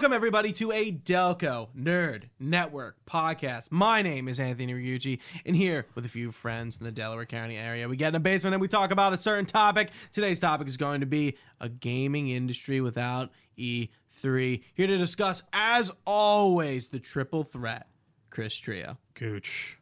[0.00, 3.70] Welcome everybody to a Delco Nerd Network podcast.
[3.70, 7.58] My name is Anthony Ragucci, and here with a few friends in the Delaware County
[7.58, 9.90] area, we get in the basement and we talk about a certain topic.
[10.10, 13.28] Today's topic is going to be a gaming industry without
[13.58, 14.62] E3.
[14.72, 17.86] Here to discuss, as always, the triple threat,
[18.30, 18.96] Chris Trio.
[19.12, 19.76] Gooch,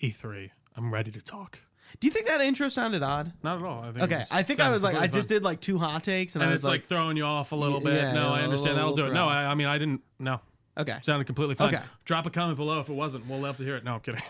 [0.00, 0.50] E3.
[0.76, 1.58] I'm ready to talk.
[2.00, 3.32] Do you think that intro sounded odd?
[3.42, 3.82] Not at all.
[3.82, 6.34] I think Okay, I think I was like, I just did like two hot takes,
[6.34, 7.94] and, and I it's like, like, throwing you off a little bit.
[7.94, 8.76] yeah, no, I understand.
[8.78, 9.12] That'll do it.
[9.12, 9.28] No.
[9.28, 10.02] I, I mean, I didn't.
[10.18, 10.40] No,
[10.76, 10.98] okay.
[11.02, 11.74] sounded completely fine.
[11.74, 11.84] Okay.
[12.04, 13.26] Drop a comment below if it wasn't.
[13.28, 13.84] We'll love to hear it.
[13.84, 14.22] No, I'm kidding.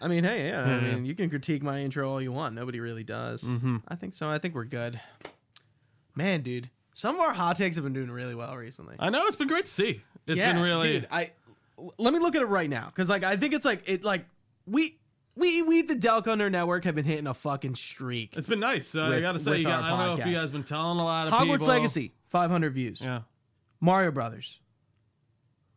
[0.00, 2.54] I mean, hey, yeah, I Yeah, mean, you can critique my intro all you want.
[2.54, 3.42] Nobody really does.
[3.42, 3.76] Mm-hmm.
[3.86, 4.28] I think so.
[4.28, 4.98] I think we're good.
[6.14, 8.96] Man, dude, some of our hot takes have been doing really well recently.
[8.98, 10.02] I know it's been great to see.
[10.26, 10.92] It's yeah, been really.
[10.92, 11.30] Dude, I
[11.98, 14.24] let me look at it right now because, like, I think it's like it, like
[14.66, 14.98] we.
[15.34, 18.34] We, we the Delco Nerd Network have been hitting a fucking streak.
[18.36, 18.94] it's been nice.
[18.94, 21.04] Uh, I gotta say, you got, I don't know if you guys been telling a
[21.04, 21.66] lot of Hogwarts people.
[21.68, 23.00] Legacy, 500 views.
[23.00, 23.22] Yeah,
[23.80, 24.60] Mario Brothers,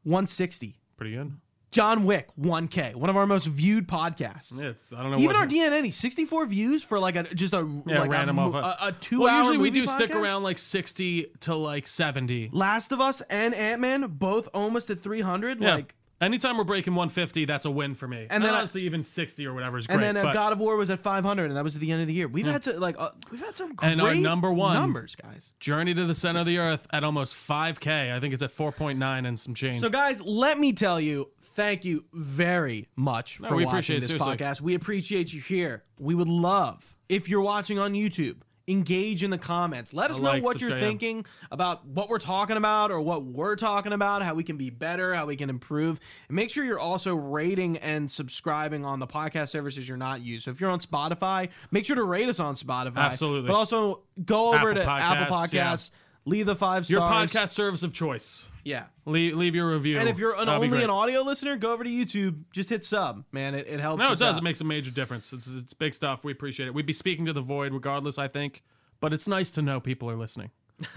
[0.04, 0.80] 160.
[0.98, 1.34] pretty good.
[1.72, 2.96] John Wick, 1K.
[2.96, 4.62] One of our most viewed podcasts.
[4.62, 5.18] Yeah, it's I don't know.
[5.20, 8.78] Even our DNN, 64 views for like a just a Yeah, like random a, a-
[8.80, 12.52] a, two Well, hour usually we do stick around like 60 to like 70.
[12.54, 15.62] Last of Us and Ant Man both almost at 300.
[15.62, 15.76] Yeah.
[15.76, 18.24] Like, Anytime we're breaking 150, that's a win for me.
[18.24, 19.96] And And then then I- honestly, even 60 or whatever is great.
[19.96, 21.92] and then uh, but- God of War was at 500, and that was at the
[21.92, 22.28] end of the year.
[22.28, 25.54] We've had to like uh, we've had some great And our number one- numbers, guys.
[25.60, 28.14] Journey to the Center of the Earth at almost 5K.
[28.16, 29.80] I think it's at 4.9 and some change.
[29.80, 34.10] So, guys, let me tell you, thank you very much for we watching it, this
[34.10, 34.38] seriously.
[34.38, 34.62] podcast.
[34.62, 35.84] We appreciate you here.
[36.00, 38.38] We would love if you're watching on YouTube.
[38.68, 39.94] Engage in the comments.
[39.94, 43.56] Let us A know what you're thinking about what we're talking about or what we're
[43.56, 46.00] talking about, how we can be better, how we can improve.
[46.28, 50.46] And make sure you're also rating and subscribing on the podcast services you're not used.
[50.46, 52.96] So if you're on Spotify, make sure to rate us on Spotify.
[52.96, 53.50] Absolutely.
[53.50, 56.00] But also go over Apple to Apple Podcasts, yeah.
[56.28, 56.90] Leave the five stars.
[56.90, 58.42] Your podcast service of choice.
[58.66, 58.86] Yeah.
[59.06, 60.00] Leave, leave your review.
[60.00, 62.46] And if you're an, only an audio listener, go over to YouTube.
[62.52, 63.54] Just hit sub, man.
[63.54, 64.00] It, it helps.
[64.00, 64.36] No, it us does.
[64.36, 64.42] out.
[64.42, 65.32] It makes a major difference.
[65.32, 66.24] It's, it's big stuff.
[66.24, 66.74] We appreciate it.
[66.74, 68.64] We'd be speaking to the void regardless, I think.
[69.00, 70.50] But it's nice to know people are listening.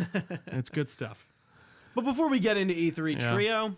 [0.46, 1.28] it's good stuff.
[1.94, 3.32] But before we get into E3 Yeah.
[3.32, 3.76] Trio,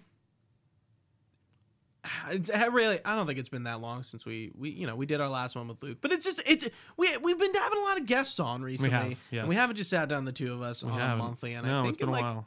[2.31, 4.95] it's I really I don't think it's been that long since we we you know
[4.95, 5.99] we did our last one with Luke.
[6.01, 6.65] But it's just it's
[6.97, 8.91] we we've been having a lot of guests on recently.
[8.93, 9.49] have, and yes.
[9.49, 11.19] we haven't just sat down the two of us We on a haven't.
[11.19, 11.55] monthly.
[11.55, 12.47] And no, I think it's been in, a like, while.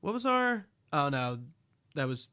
[0.00, 0.66] What was our?
[0.92, 1.38] Oh no,
[1.94, 2.28] that was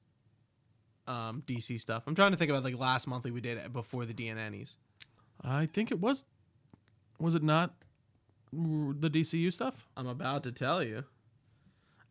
[1.08, 2.04] um DC stuff.
[2.08, 4.76] I'm trying to think about like last monthly we did it before the DNNs.
[5.42, 6.26] I think it was.
[7.20, 7.76] Was it not
[8.52, 9.88] the DCU stuff?
[9.96, 11.06] I'm about to tell you.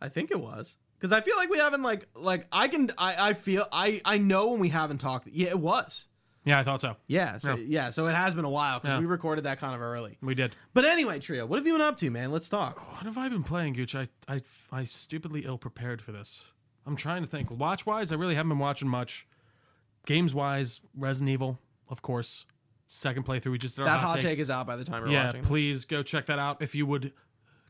[0.00, 3.30] I think it was because I feel like we haven't like like I can I
[3.30, 5.28] I feel I I know when we haven't talked.
[5.28, 6.08] Yeah, it was.
[6.44, 6.96] Yeah, I thought so.
[7.06, 7.64] Yeah, so, Yeah.
[7.66, 7.90] yeah.
[7.90, 9.00] So it has been a while because Yeah.
[9.00, 10.18] we recorded that kind of early.
[10.20, 10.54] We did.
[10.74, 12.30] But anyway, trio, what have you been up to, man?
[12.32, 12.78] Let's talk.
[12.92, 13.94] What have I been playing, Gooch?
[13.94, 16.44] I, I, I stupidly ill prepared for this.
[16.86, 17.50] I'm trying to think.
[17.50, 19.26] Watch wise, I really haven't been watching much.
[20.06, 22.44] Games wise, Resident Evil, of course.
[22.86, 25.02] Second playthrough, we just did our That hot, hot take is out by the time
[25.02, 25.42] we're yeah, watching.
[25.44, 27.12] please go check that out if you would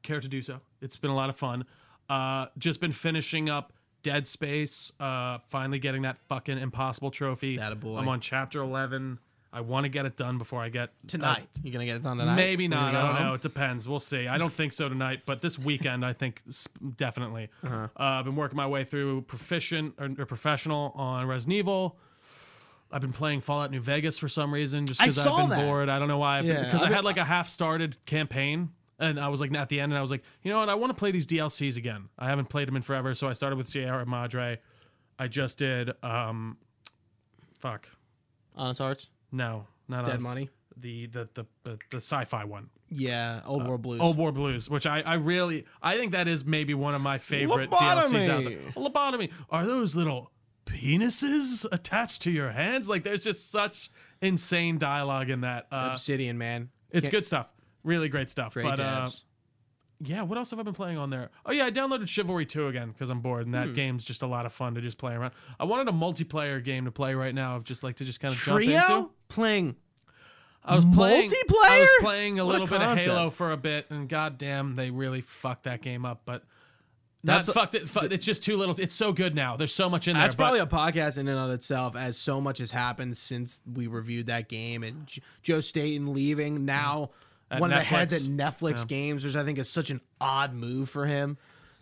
[0.03, 0.61] care to do so.
[0.81, 1.65] It's been a lot of fun.
[2.11, 3.73] Uh, just been finishing up
[4.05, 4.93] Dead Space.
[5.01, 7.59] Uh, finally getting that fucking impossible trophy.
[7.59, 7.99] Attaboy.
[7.99, 9.19] I'm on chapter 11.
[9.53, 12.19] I want to get it done before I get Tonight, you're gonna get it done
[12.21, 12.35] uh, tonight.
[12.35, 12.93] maybe not.
[12.93, 13.27] I don't home?
[13.27, 13.35] know.
[13.35, 13.87] It depends.
[13.87, 14.27] We'll see.
[14.27, 16.43] I don't think so tonight, but this weekend, I think
[16.97, 17.51] definitely.
[17.65, 21.97] uh I've been working my way through proficient or, or professional on Resident Evil.
[22.91, 25.65] I've been playing Fallout New Vegas for some reason, just because I've been that.
[25.67, 25.89] bored.
[25.89, 26.41] I don't know why.
[26.41, 29.93] Yeah, because I had like a half-started campaign, and I was like at the end,
[29.93, 30.69] and I was like, you know what?
[30.69, 32.09] I want to play these DLCs again.
[32.19, 34.61] I haven't played them in forever, so I started with Sierra Madre.
[35.19, 35.91] I just did.
[36.03, 36.59] um
[37.59, 37.89] Fuck.
[38.57, 40.23] Honest Hearts, No, not Dead us.
[40.23, 40.51] Money.
[40.77, 42.71] The the the the, the sci-fi one.
[42.91, 44.01] Yeah, Old World Blues.
[44.01, 47.19] Old War Blues, which I, I really I think that is maybe one of my
[47.19, 48.59] favorite DLCs out there.
[48.77, 48.93] Lobotomy.
[48.93, 49.31] Lobotomy.
[49.51, 50.31] Are those little
[50.67, 52.89] penises attached to your hands?
[52.89, 53.91] Like there's just such
[54.21, 55.67] insane dialogue in that.
[55.71, 56.71] Uh, Obsidian, man.
[56.91, 57.49] it's Can't- good stuff.
[57.85, 58.55] Really great stuff.
[58.55, 59.09] Great but uh,
[60.01, 61.31] yeah, what else have I been playing on there?
[61.47, 63.75] Oh yeah, I downloaded Chivalry 2 again because I'm bored, and that Hmm.
[63.75, 65.33] game's just a lot of fun to just play around.
[65.61, 68.33] I wanted a multiplayer game to play right now, of just like to just kind
[68.35, 68.73] of jump into.
[68.75, 69.77] Trio playing.
[70.67, 72.99] I was playing I was playing a What a little bit of.
[72.99, 76.23] Halo for a bit, and goddamn, they really fucked that game up.
[76.25, 76.43] But
[77.23, 77.89] That's not a- fucked it.
[77.89, 78.75] Fu- it's just too little.
[78.79, 79.57] It's so good now.
[79.57, 80.23] There's so much in there.
[80.23, 83.87] That's probably a podcast in and of itself, as so much has happened since we
[83.87, 86.65] reviewed that game and J- Joe Staten leaving.
[86.65, 87.11] Now,
[87.51, 88.75] One of the heads at Netflix.
[88.75, 91.37] Netflix games, which I think is such an odd move for him.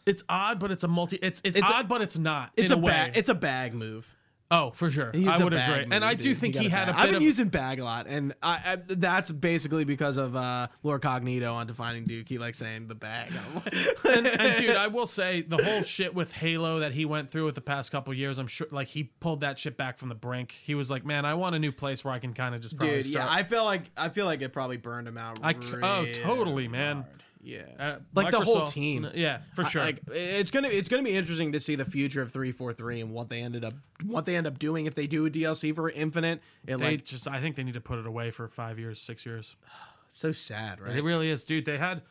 [0.07, 1.17] it's odd, but it's a multi.
[1.23, 2.51] It's it's, It's a- odd, but it's not.
[2.57, 3.13] It's in a, a, bag.
[3.17, 4.15] It's a bag move.
[4.53, 5.11] Oh, for sure.
[5.13, 5.85] He's I a would agree.
[5.85, 6.39] movie, and I do dude.
[6.39, 8.61] think got he had a bit I've been of using bag a lot, and I,
[8.65, 12.29] I that's basically because of uh, Lord Cognito on Defining Duke.
[12.29, 13.33] He likes saying the bag.
[14.05, 17.47] and, and dude, I will say the whole shit with Halo that he went through
[17.47, 20.15] with the past couple years, I'm sure like he pulled that shit back from the
[20.15, 20.55] brink.
[20.63, 22.77] He was like, "Man, I want a new place where I can kind of just
[22.77, 23.27] probably Dude, yeah.
[23.27, 25.39] I feel like I feel like it probably burned him out.
[25.43, 27.07] I c- oh, real totally, man.
[27.43, 27.69] Hard.
[27.79, 29.09] Yeah, Uh, like the whole team.
[29.15, 29.83] Yeah, for sure.
[29.83, 33.01] Like it's gonna it's gonna be interesting to see the future of three four three
[33.01, 33.75] and what they ended up
[34.05, 36.41] what they end up doing if they do a DLC for Infinite.
[36.67, 39.01] It they like just, I think they need to put it away for five years,
[39.01, 39.57] six years.
[40.09, 40.97] so sad, right?
[40.97, 41.65] It really is, dude.
[41.65, 42.03] They had,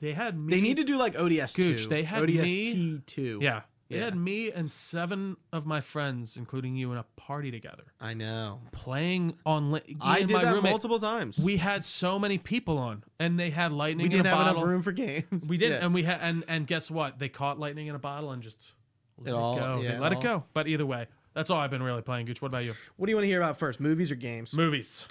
[0.00, 0.54] they had me.
[0.54, 1.88] they need to do like ODS Gooch, two.
[1.88, 3.38] they had ODST two.
[3.42, 4.04] Yeah, they Yeah.
[4.04, 8.60] had me and seven of my friends, including you, in a party together, I know.
[8.72, 9.72] playing on.
[9.72, 11.38] Li- I did my that roommate, multiple times.
[11.38, 14.54] We had so many people on, and they had lightning we didn't a have bottle.
[14.62, 15.48] enough room for games.
[15.48, 15.84] We didn't, Yeah.
[15.86, 17.18] and we had, and and guess what?
[17.18, 18.62] They caught lightning in a bottle and just
[19.18, 19.80] let It it, all- go.
[19.82, 20.44] yeah, they it let all- it go.
[20.54, 22.26] But either way, that's all I've been really playing.
[22.26, 22.74] Gooch, what about you?
[22.96, 24.54] What do you want to hear about first, movies or games?
[24.54, 25.06] Movies.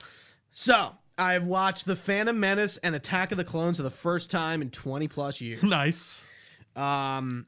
[0.51, 4.61] So I've watched The Phantom Menace and Attack of the Clones for the first time
[4.61, 5.61] in 20 plus years.
[5.69, 6.25] Nice.
[6.75, 7.45] Um,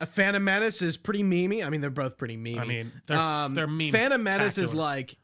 [0.00, 1.64] a Phantom Menace is pretty memey.
[1.64, 2.58] I mean, they're both pretty memey.
[2.58, 3.92] I mean, they're um, they're mean.
[3.92, 5.16] Phantom Menace is like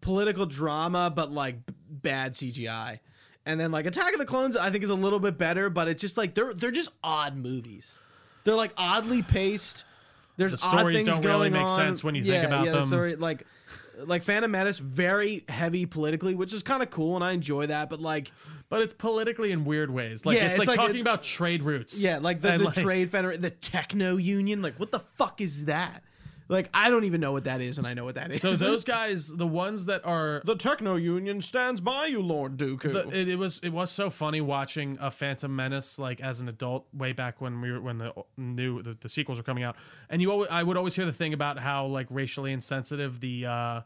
[0.00, 1.56] political drama, but like
[1.88, 3.00] bad CGI.
[3.46, 5.88] And then like Attack of the Clones, I think is a little bit better, but
[5.88, 7.98] it's just like they're they're just odd movies.
[8.44, 9.84] They're like oddly paced.
[10.36, 11.68] There's The odd stories things don't really make on.
[11.68, 12.88] sense when you think about yeah, the them.
[12.88, 13.44] story, like
[14.04, 17.90] like Phantom Menace, very heavy politically, which is kind of cool, and I enjoy that.
[17.90, 18.30] But like,
[18.68, 20.26] but it's politically in weird ways.
[20.26, 22.00] Like Yeah, it's, it's like, like talking it- about trade routes.
[22.02, 24.62] Yeah, like the, the like, trade federation, the techno union.
[24.62, 26.02] Like, what the fuck is that?
[26.50, 28.40] Like, I don't even know what that is, and I know what that is.
[28.40, 32.90] So those guys, the ones that are the techno union stands by you, Lord Dooku.
[32.90, 36.48] the, it, it was it was so funny watching a Phantom Menace like as an
[36.48, 39.76] adult way back when we were when the new the, the sequels were coming out,
[40.08, 43.44] and you always, I would always hear the thing about how like racially insensitive the
[43.44, 43.80] uh,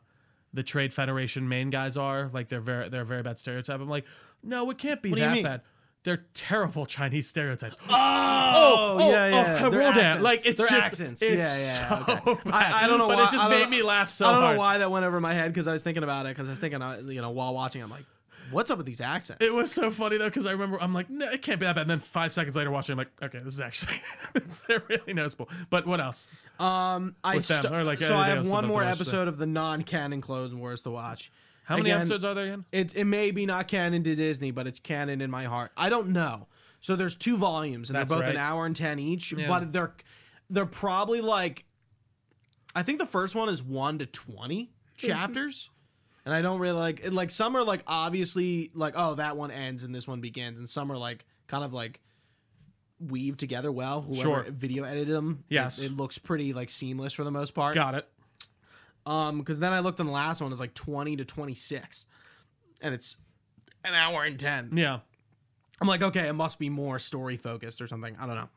[0.52, 3.80] the Trade Federation main guys are, like they're very they're a very bad stereotype.
[3.80, 4.04] I'm like,
[4.42, 5.60] no, it can't be you that bad.
[6.04, 7.76] They're terrible Chinese stereotypes.
[7.88, 9.60] oh, oh, yeah, yeah.
[9.62, 9.98] Oh, Rodan.
[9.98, 10.22] accents.
[10.22, 11.22] Like it's Their just accents.
[11.22, 12.06] It's yeah, yeah.
[12.24, 12.50] so okay.
[12.50, 13.24] I, I don't know but why.
[13.24, 14.54] it just made know- me laugh so I don't hard.
[14.54, 16.52] know why that went over my head because I was thinking about it because I
[16.52, 18.04] was thinking, uh, you know, while watching, I'm like,
[18.52, 19.44] what's up with these accents?
[19.44, 21.74] It was so funny though because I remember I'm like, no, it can't be that
[21.74, 21.82] bad.
[21.82, 24.00] And then five seconds later, watching, I'm like, okay, this is actually
[24.68, 25.48] they're really noticeable.
[25.70, 26.28] But what else?
[26.58, 29.46] Um, I st- like, so I have one more the rest of episode of the
[29.46, 31.32] non-canon Clone Wars to watch.
[31.64, 32.64] How many Again, episodes are there again?
[32.72, 35.70] It it may be not canon to Disney, but it's canon in my heart.
[35.76, 36.48] I don't know.
[36.80, 39.32] So there's two volumes, and That's they're both an hour and ten each.
[39.32, 39.48] Yeah.
[39.48, 39.94] But they're
[40.50, 41.64] they're probably like,
[42.74, 45.70] I think the first one is one to twenty chapters,
[46.24, 49.50] and I don't really like it, like some are like obviously like oh that one
[49.50, 52.00] ends and this one begins, and some are like kind of like
[53.00, 54.02] weave together well.
[54.02, 54.46] Whoever Sure.
[54.48, 55.78] video edited them, it- Yes.
[55.80, 57.74] it, looks pretty like seamless for the most part.
[57.74, 58.08] Got it.
[59.04, 62.06] Um, because then I looked on the last one, it's like twenty to twenty six,
[62.80, 63.16] and it's
[63.84, 64.70] an hour and ten.
[64.76, 65.00] Yeah.
[65.80, 68.16] I'm like, okay, it must be more story focused or something.
[68.20, 68.48] I don't know.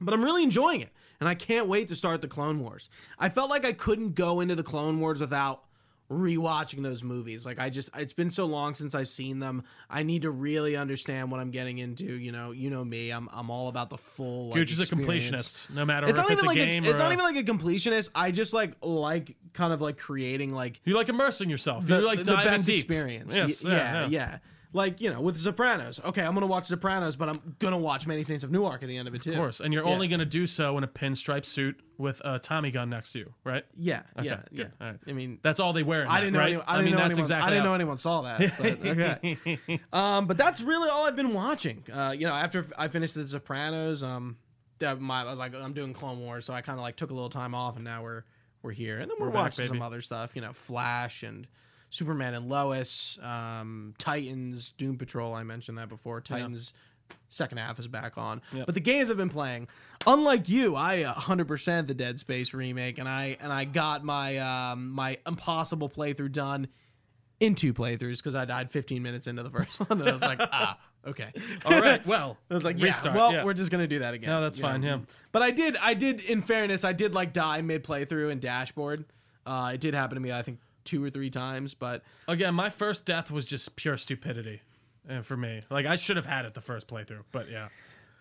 [0.00, 0.90] But I'm really enjoying it,
[1.20, 2.88] and I can't wait to start the Clone Wars.
[3.18, 5.64] I felt like I couldn't go into the Clone Wars without
[6.10, 7.44] rewatching those movies.
[7.44, 9.64] Like I just it's been so long since I've seen them.
[9.90, 13.10] I need to really understand what I'm getting into, you know, you know me.
[13.10, 15.66] I'm I'm all about the full like, is a experience.
[15.68, 17.24] completionist, no matter It's not it's even a like game a, it's not a- even
[17.24, 18.08] like a completionist.
[18.14, 21.86] I just like like kind of like creating like you like immersing yourself.
[21.86, 22.78] the, you like the best deep.
[22.78, 23.34] experience.
[23.34, 24.08] Yes, yeah, yeah, yeah.
[24.08, 24.38] yeah,
[24.74, 25.98] Like you know, with Sopranos.
[26.04, 28.98] Okay, I'm gonna watch Sopranos, but I'm gonna watch Many Saints of Newark at the
[28.98, 29.30] end of it too.
[29.30, 29.90] Of course, and you're Yeah.
[29.90, 33.20] only going to do so in a pinstripe suit with a Tommy gun next to
[33.20, 33.64] you, right?
[33.78, 34.42] Yeah, yeah, good.
[34.52, 34.64] yeah.
[34.80, 34.98] All right.
[35.08, 36.06] I mean, That's all they wear.
[36.06, 36.38] I didn't know.
[36.40, 36.46] right?
[36.48, 37.20] Anyone, I, didn't mean, know that's anyone.
[37.22, 37.46] exactly.
[37.46, 38.58] I didn't know anyone saw that.
[38.58, 39.80] But, okay.
[39.92, 41.84] um, but that's really all I've been watching.
[41.90, 44.36] Uh, you know, after I finished the Sopranos, um,
[44.98, 47.14] my, I was like, I'm doing Clone Wars, so I kind of like took a
[47.14, 48.24] little time off, and now we're
[48.62, 50.36] we're here, and then we're, We're back, watching some other stuff.
[50.36, 51.46] You know, Flash and
[51.90, 55.34] Superman and Lois, um, Titans, Doom Patrol.
[55.34, 56.20] I mentioned that before.
[56.20, 56.72] Titans.
[57.30, 58.66] Second half is back on, Yep.
[58.66, 59.68] but the games I've been playing,
[60.06, 64.90] unlike you, I 100% the Dead Space remake, and I and I got my um,
[64.90, 66.68] my impossible playthrough done
[67.40, 70.22] in two playthroughs because I died 15 minutes into the first one, and I was
[70.22, 71.32] like, ah, okay.
[71.64, 72.04] All right.
[72.06, 73.14] Well, I was like, yeah, restart.
[73.16, 73.44] well, yeah.
[73.44, 74.28] we're just gonna do that again.
[74.30, 74.86] No, that's fine, know?
[74.88, 74.98] yeah.
[75.32, 76.20] But I did, I did.
[76.22, 79.04] In fairness, I did like die mid playthrough in Dashboard.
[79.46, 81.74] Uh, it did happen to me, I think, two or three times.
[81.74, 84.62] But Again, my first death was just pure stupidity
[85.08, 85.62] uh, for me.
[85.70, 87.68] Like I should have had it the first playthrough, but yeah.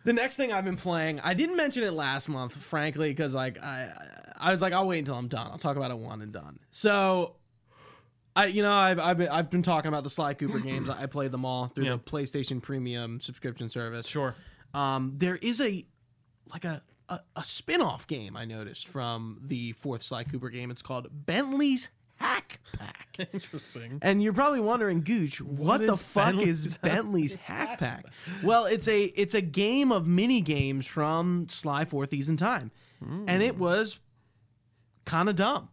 [0.04, 3.62] the next thing I've been playing, I didn't mention it last month, frankly, because like
[3.64, 3.92] I,
[4.38, 5.48] I was like, I'll wait until I'm done.
[5.52, 6.60] I'll talk about it one and done.
[6.70, 7.36] So.
[8.36, 10.90] I, you know, I've, I've, been, I've been talking about the Sly Cooper games.
[10.92, 11.94] I played them all through Yeah.
[11.94, 14.06] the PlayStation Premium subscription service.
[14.06, 14.36] Sure.
[14.76, 15.88] Um, there is a
[16.54, 20.70] like a a, a spin-off game I noticed from the fourth Sly Cooper game.
[20.70, 23.18] It's called Bentley's Hack Pack.
[23.34, 24.00] Interesting.
[24.02, 28.06] And you're probably wondering, Gooch, what, the fuck Bentley's is Bentley's Hack Pack?
[28.44, 32.72] Well, it's a it's a game of mini games from Sly Four Thieves in Time,
[33.28, 34.00] and it was
[35.06, 35.70] kind of dumb.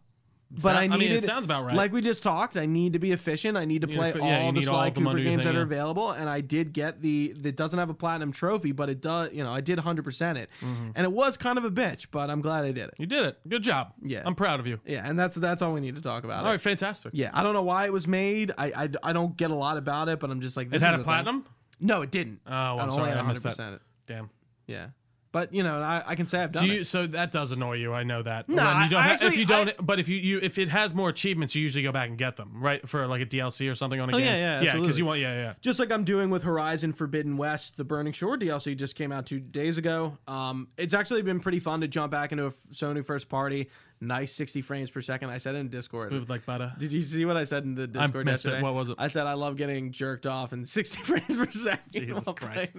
[0.51, 1.75] But I I mean, it sounds about right.
[1.75, 3.57] Like we just talked, I need to be efficient.
[3.57, 5.55] I need to play all yeah, you the need all Sly Cooper games thing, that
[5.55, 5.63] are yeah.
[5.63, 7.33] available, and I did get the.
[7.43, 9.33] It doesn't have a platinum trophy, but it does.
[9.33, 10.91] You know, I did 100 percent it, Mm-hmm.
[10.95, 12.93] and it was kind of a bitch, but I'm glad I did it.
[12.99, 13.37] You did it.
[13.49, 13.93] Good job.
[14.03, 14.21] Yeah.
[14.23, 14.79] I'm proud of you.
[14.85, 16.41] Yeah, and that's that's all we need to talk about.
[16.41, 16.51] All it.
[16.51, 17.11] right, fantastic.
[17.15, 18.51] Yeah, I don't know why it was made.
[18.57, 20.85] I, I, I don't get a lot about it, but I'm just like this It
[20.85, 21.03] had a thing.
[21.05, 21.45] platinum?
[21.81, 22.39] No, it didn't.
[22.47, 23.59] Oh, I'm It only sorry, I missed that.
[23.73, 23.81] it.
[24.07, 24.29] Damn.
[24.67, 24.87] Yeah,
[25.35, 26.79] but you know, I, I can say I've done Do you?
[26.79, 26.85] it.
[26.87, 27.93] So that does annoy you.
[27.93, 28.47] I know that.
[28.47, 30.39] No, When you don't I- ha- actually, if you don't, I- but if you, you
[30.41, 32.87] if it has more achievements, you usually go back and get them, right?
[32.87, 34.27] For like a DLC or something on a Oh, game.
[34.27, 35.53] yeah, yeah, yeah, because you want, yeah, yeah.
[35.59, 39.25] Just like I'm doing with Horizon Forbidden West, the Burning Shore DLC just came out
[39.25, 40.17] two days ago.
[40.25, 43.69] Um, it's actually been pretty fun to jump back into a Sony first party.
[44.01, 45.29] Nice 60 frames per second.
[45.29, 46.09] I said in Discord.
[46.09, 46.73] Smooth like butter.
[46.77, 48.61] Did you see what I said in the Discord I missed it.
[48.61, 48.95] What was it?
[48.99, 52.73] I said I love getting jerked off in 60 frames per second Jesus Christ.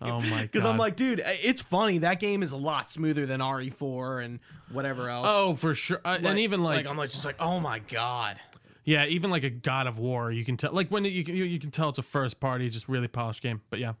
[0.00, 0.42] Oh my god.
[0.42, 1.98] Because I'm like, dude, it's funny.
[1.98, 4.40] That game is a lot smoother than RE4 and
[4.70, 5.26] whatever else.
[5.28, 6.00] Oh, for sure.
[6.04, 8.40] Uh, and even like, I'm like just like, oh my god.
[8.84, 10.72] yeah, even like a God of War, you can tell.
[10.72, 13.60] Like when you you, you can tell it's a first party, just really polished game.
[13.68, 13.94] But yeah,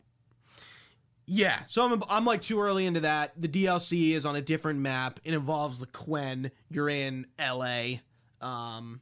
[1.26, 3.32] Yeah, so I'm I'm like too early into that.
[3.40, 5.20] The DLC is on a different map.
[5.24, 6.50] It involves the Quen.
[6.68, 7.98] You're in LA,
[8.40, 9.00] um,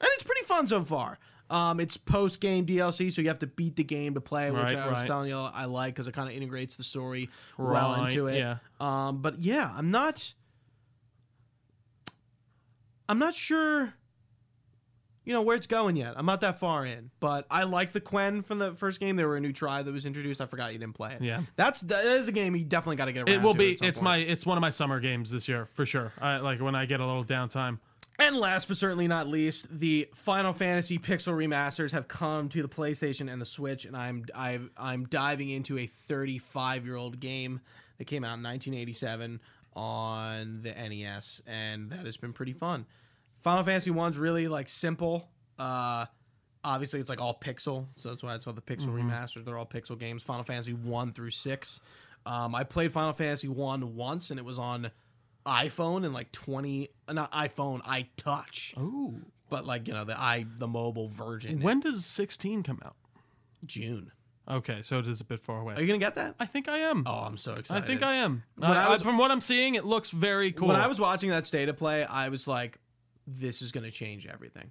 [0.00, 1.18] and it's pretty fun so far.
[1.50, 4.54] Um, it's post game DLC, so you have to beat the game to play, which
[4.56, 5.06] Right, I was right.
[5.06, 8.38] telling you I like because it kind of integrates the story well into it.
[8.38, 8.56] yeah.
[8.80, 10.34] Um, but yeah, I'm not.
[13.08, 13.94] I'm not sure.
[15.26, 16.14] You know where it's going yet.
[16.16, 19.16] I'm not that far in, but I like the Quen from the first game.
[19.16, 20.40] There were a new tribe that was introduced.
[20.40, 21.22] I forgot you didn't play it.
[21.22, 21.42] Yeah.
[21.56, 23.34] that's that is a game you definitely got to get around.
[23.34, 23.72] it will be.
[23.72, 24.02] It's point.
[24.02, 24.16] my.
[24.18, 26.12] It's one of my summer games this year for sure.
[26.20, 27.78] I like when I get a little downtime.
[28.18, 32.68] And last but certainly not least, the Final Fantasy Pixel remasters have come to the
[32.68, 37.60] PlayStation and the Switch, and I'm I've, I'm diving into a 35 year old game
[37.98, 39.40] that came out in 1987
[39.74, 42.86] on the NES, and that has been pretty fun.
[43.46, 45.28] Final Fantasy One's really like simple.
[45.56, 46.06] Uh,
[46.64, 49.44] obviously, it's like all pixel, so that's why it's called the Pixel remasters.
[49.44, 50.24] They're all pixel games.
[50.24, 51.78] Final Fantasy One through six.
[52.26, 54.90] Um, I played Final Fantasy One once, and it was on
[55.46, 58.76] iPhone and like 20 uh, not iPhone, iTouch.
[58.80, 59.20] Ooh.
[59.48, 62.96] But like, you know, the i the mobile version When does 16 come out?
[63.64, 64.10] June.
[64.50, 65.74] Okay, so it is a bit far away.
[65.74, 66.34] Are you going to get that?
[66.40, 67.04] I think I am.
[67.06, 67.84] Oh, I'm so excited.
[67.84, 68.42] I think I am.
[68.60, 70.66] Uh, I- was- from what I'm seeing, it looks very cool.
[70.66, 72.80] When I was watching that state of play, I was like
[73.26, 74.70] this is going to change everything.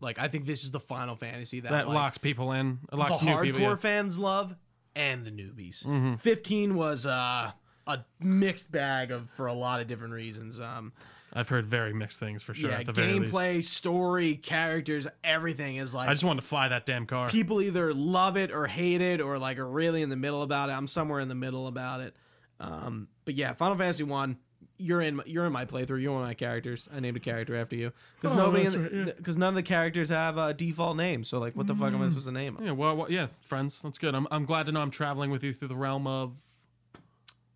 [0.00, 2.78] Like I think this is the Final Fantasy that, that like, locks people in.
[2.84, 3.60] It the locks new hardcore people.
[3.60, 3.76] yeah.
[3.76, 4.54] fans love
[4.96, 5.84] and the newbies.
[5.84, 6.14] Mm-hmm.
[6.14, 7.52] 15 was uh,
[7.86, 10.58] a mixed bag of for a lot of different reasons.
[10.60, 10.92] Um,
[11.32, 12.70] I've heard very mixed things for sure.
[12.70, 13.32] yeah, at the very least.
[13.32, 17.28] gameplay, story, characters, everything is like I just wanted to fly that damn car.
[17.28, 20.70] people either love it or hate it or like are really in the middle about
[20.70, 20.72] it.
[20.72, 22.16] I'm somewhere in the middle about it.
[22.58, 24.38] Um, but yeah, Final Fantasy One.
[24.80, 25.20] You're in.
[25.26, 26.00] You're in my playthrough.
[26.02, 26.88] You're one of my characters.
[26.94, 29.04] I named a character after you because Oh, nobody, that's right, yeah.
[29.16, 31.28] because none of the characters have uh, default names.
[31.28, 32.08] So like, what the fuck am I Mm.
[32.08, 32.64] supposed to name them?
[32.64, 33.80] Yeah, well, well, yeah, friends.
[33.82, 34.14] That's good.
[34.14, 36.32] I'm, I'm glad to know I'm traveling with you through the realm of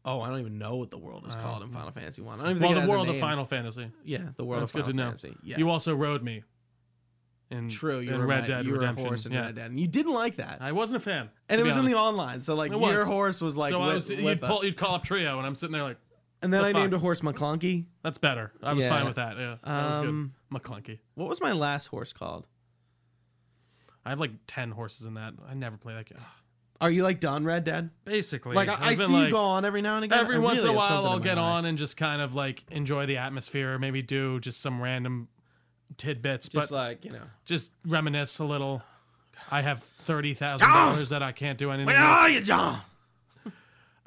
[0.07, 2.39] Oh, I don't even know what the world is called in Final Fantasy One.
[2.39, 3.19] I don't even well, the a world of.
[3.19, 3.91] Final Fantasy.
[4.05, 5.05] Yeah, the world That's of Final good to know.
[5.07, 5.37] Fantasy.
[5.43, 6.43] Yeah, You also rode me.
[7.51, 8.01] In true.
[8.01, 9.07] You in were Red my- Dead you were Redemption.
[9.07, 9.41] a horse in yeah.
[9.47, 10.59] Red Dead, and you didn't like that.
[10.61, 13.57] I wasn't a fan, and it was in the online, so like your horse was
[13.57, 15.83] like So with, was, with you'd, pull, you'd call up trio, and I'm sitting there
[15.85, 15.99] like,
[16.45, 16.81] and then the I fuck?
[16.81, 17.87] named a horse McClunky.
[18.03, 18.53] that's better.
[18.63, 18.91] I was Yeah.
[18.91, 19.37] fine with that.
[19.37, 20.63] Yeah, that was Um, good.
[20.63, 20.99] McClunky.
[21.15, 22.47] What was my last horse called?
[24.05, 25.35] I have like ten horses in that.
[25.49, 26.19] I never play that game.
[26.81, 27.91] Are you like done Red Dead?
[28.05, 30.19] Basically, Like I, I I've see you like, go on every now and again.
[30.19, 31.51] Every I once in a really have while, something I'll in get my eye.
[31.53, 33.79] on and just kind of like enjoy the atmosphere.
[33.79, 35.29] Maybe do just some random
[35.97, 37.23] tidbits, just but like you know.
[37.47, 38.83] just reminisce a little.
[39.51, 41.87] I have thirty thousand dollars that I can't do anything.
[41.87, 42.05] Where with.
[42.05, 42.81] are you, John?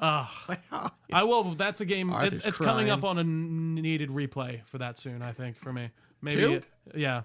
[0.00, 1.42] I will.
[1.54, 2.12] That's a game.
[2.12, 5.22] It, it's coming up on a needed replay for that soon.
[5.22, 5.90] I think for me,
[6.22, 6.60] maybe.
[6.94, 7.22] Yeah,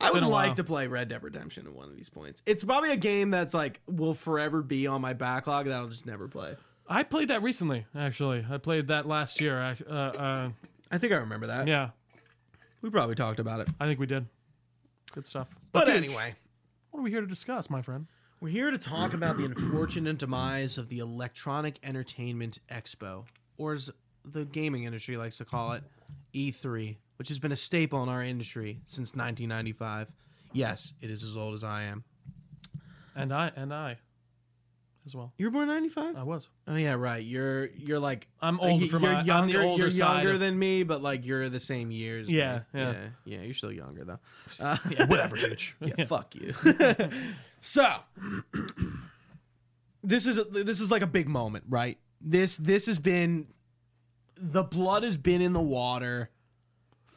[0.00, 0.54] I would like while.
[0.56, 2.42] to play Red Dead Redemption at one of these points.
[2.46, 6.06] It's probably a game that's like will forever be on my backlog that I'll just
[6.06, 6.56] never play.
[6.88, 7.86] I played that recently.
[7.94, 9.60] Actually, I played that last year.
[9.60, 10.48] I, uh, uh,
[10.90, 11.68] I think I remember that.
[11.68, 11.90] yeah,
[12.82, 13.68] We probably talked about it.
[13.78, 14.26] I think we did.
[15.12, 15.54] Good stuff.
[15.70, 16.34] But Gooch, anyway,
[16.90, 18.08] what are we here to discuss, my friend?
[18.42, 23.88] We're here to talk about the unfortunate demise of the Electronic Entertainment Expo, or as
[24.24, 25.84] the gaming industry likes to call it,
[26.34, 30.12] E3, which has been a staple in our industry since 1995.
[30.52, 32.02] Yes, it is as old as I am.
[33.14, 33.98] And I and I
[35.04, 35.32] as well.
[35.36, 36.16] You were born in '95.
[36.16, 36.48] I was.
[36.68, 37.24] Oh yeah, right.
[37.24, 39.62] You're you're like I'm old for you're my- I'm the younger.
[39.62, 42.28] older you're side younger of- than me, but like you're the same years.
[42.28, 42.92] Yeah, yeah.
[42.92, 43.40] yeah, yeah.
[43.42, 44.18] You're still younger though.
[44.60, 45.76] Uh, Yeah, whatever, huge.
[45.80, 46.54] yeah, fuck you.
[47.60, 47.84] so
[50.02, 51.98] this is a, this is like a big moment, right?
[52.20, 53.46] This this has been
[54.36, 56.30] the blood has been in the water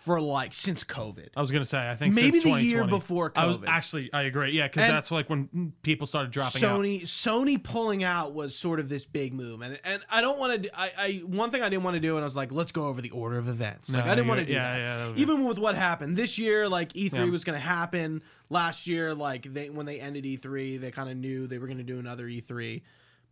[0.05, 1.29] for like since COVID.
[1.35, 2.89] I was gonna say, I think Maybe the year 2020.
[2.91, 3.67] before I was COVID.
[3.67, 4.51] actually, I agree.
[4.51, 6.79] Yeah, because that's like when people started dropping out.
[6.79, 10.63] Sony Sony pulling out was sort of this big move, and and I don't want
[10.63, 10.79] to.
[10.79, 12.85] I, I one thing I didn't want to do, and I was like, let's go
[12.85, 13.89] over the order of events.
[13.89, 14.79] Like No, I didn't want to do yeah, that.
[14.79, 17.23] yeah, that Even with what happened this year, like E3 Yeah.
[17.25, 18.21] was to happen
[18.51, 19.15] last year.
[19.15, 22.25] Like they when they ended E3, they kind of knew they were to do another
[22.27, 22.83] E3,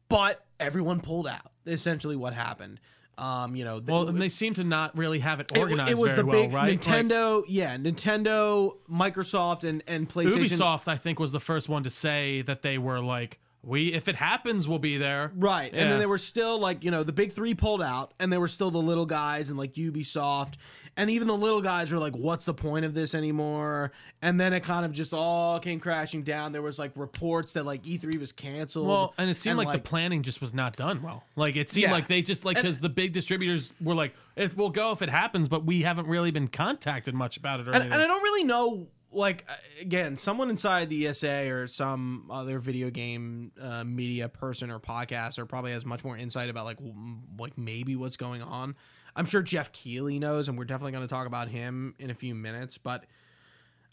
[0.10, 1.52] but everyone pulled out.
[1.68, 2.80] Essentially, what happened.
[3.18, 5.92] Um, you know, th- Well, and they seem to not really have it it, organized
[5.92, 6.70] it was very the well, big right?
[6.72, 10.46] Like, Nintendo, yeah, Nintendo, Microsoft, and and PlayStation.
[10.46, 14.08] Ubisoft, I think, was the first one to say that they were like, "We, if
[14.08, 15.72] it happens, we'll be there." Right.
[15.72, 15.90] And Yeah.
[15.90, 18.48] then there were still like, you know, the big three pulled out and there were
[18.48, 20.56] still the little guys and like Ubisoft.
[20.96, 23.92] And even the little guys were like, what's the point of this anymore?
[24.22, 26.52] And then it kind of just all came crashing down.
[26.52, 28.88] There was like reports that like E3 was canceled.
[28.88, 31.24] Well, and it seemed like, the planning just was not done well.
[31.36, 31.94] Like it seemed Yeah.
[31.94, 35.10] like they just like because the big distributors were like, "If we'll go if it
[35.10, 37.94] happens," but we haven't really been contacted much about it or and, anything.
[37.94, 38.86] and I don't really know.
[39.14, 44.72] Like uh, again, someone inside the ESA or some other video game uh, media person
[44.72, 48.42] or podcast or probably has much more insight about like w- like maybe what's going
[48.42, 48.76] on.
[49.16, 52.16] I'm sure Geoff Keighley knows, and we're definitely going to talk about him in a
[52.16, 52.80] few minutes.
[52.80, 53.06] But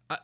[0.09, 0.19] I,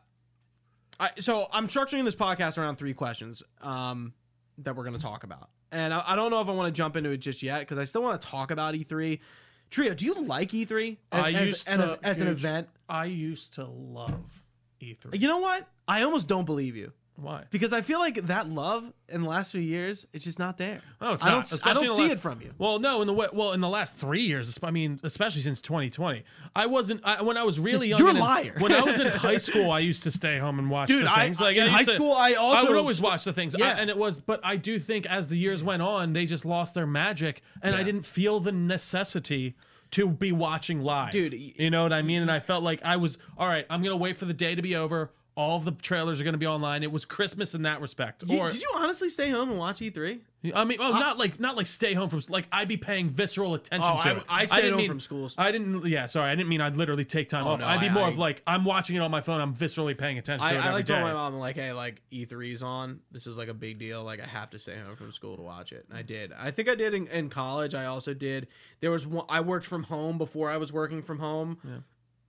[0.98, 4.14] I so I'm structuring this podcast around three questions um,
[4.58, 6.76] that we're going to talk about, and I, I don't know if I want to
[6.76, 9.20] jump into it just yet because I still want to talk about E3.
[9.68, 12.68] Trio, do you like E3 as, I as- used an- to as an event?
[12.88, 14.42] I used to love
[14.82, 15.20] E3.
[15.20, 15.66] You know what?
[15.88, 17.44] I almost don't believe you Why?
[17.50, 20.80] because I feel like that love in the last few years it's just not there.
[21.00, 21.48] Oh, it's I not.
[21.48, 21.66] don't.
[21.66, 22.52] I don't see last- it from you.
[22.58, 24.58] Well, no, in the well in the last three years.
[24.62, 27.00] I mean, especially since 2020, I wasn't.
[27.04, 28.54] I, when I was really young, You're a and in- liar.
[28.58, 31.12] When I was in high school, I used to stay home and watch Dude, the
[31.16, 31.40] I- things.
[31.40, 33.54] like in I high to- school, I also I would always watch the things.
[33.54, 33.76] I- Yeah.
[33.78, 36.74] and it was, but I do think as the years went on, they just lost
[36.74, 39.54] their magic, and I didn't feel the necessity.
[39.92, 42.22] To be watching live, Dude, You know what I mean?
[42.22, 43.64] And I felt like I was all right.
[43.70, 45.12] I'm gonna wait for the day to be over.
[45.36, 46.82] All the trailers are gonna be online.
[46.82, 48.24] It was Christmas in that respect.
[48.26, 50.20] You- or did you honestly stay home and watch E E3?
[50.54, 53.52] I mean, oh, not like not like stay home from like I'd be paying visceral
[53.54, 54.22] attention Oh, to I- it.
[54.30, 55.34] I stayed didn't home mean- from schools.
[55.36, 55.84] I didn't.
[55.86, 57.60] Yeah, sorry, I didn't mean I'd literally take time oh, off.
[57.60, 59.40] no, I'd be I- more I- of like I'm watching it on my phone.
[59.42, 62.00] I'm viscerally paying attention I, to it I like told my mom, like, hey, like
[62.10, 63.00] E3's on.
[63.10, 64.04] This is like a big deal.
[64.04, 65.84] Like I have to stay home from school to watch it.
[65.90, 66.32] And I did.
[66.32, 67.74] I think I did in, in college.
[67.74, 68.46] I also did.
[68.80, 69.26] There was one.
[69.28, 71.58] I worked from home before I was working from home.
[71.62, 71.78] Yeah.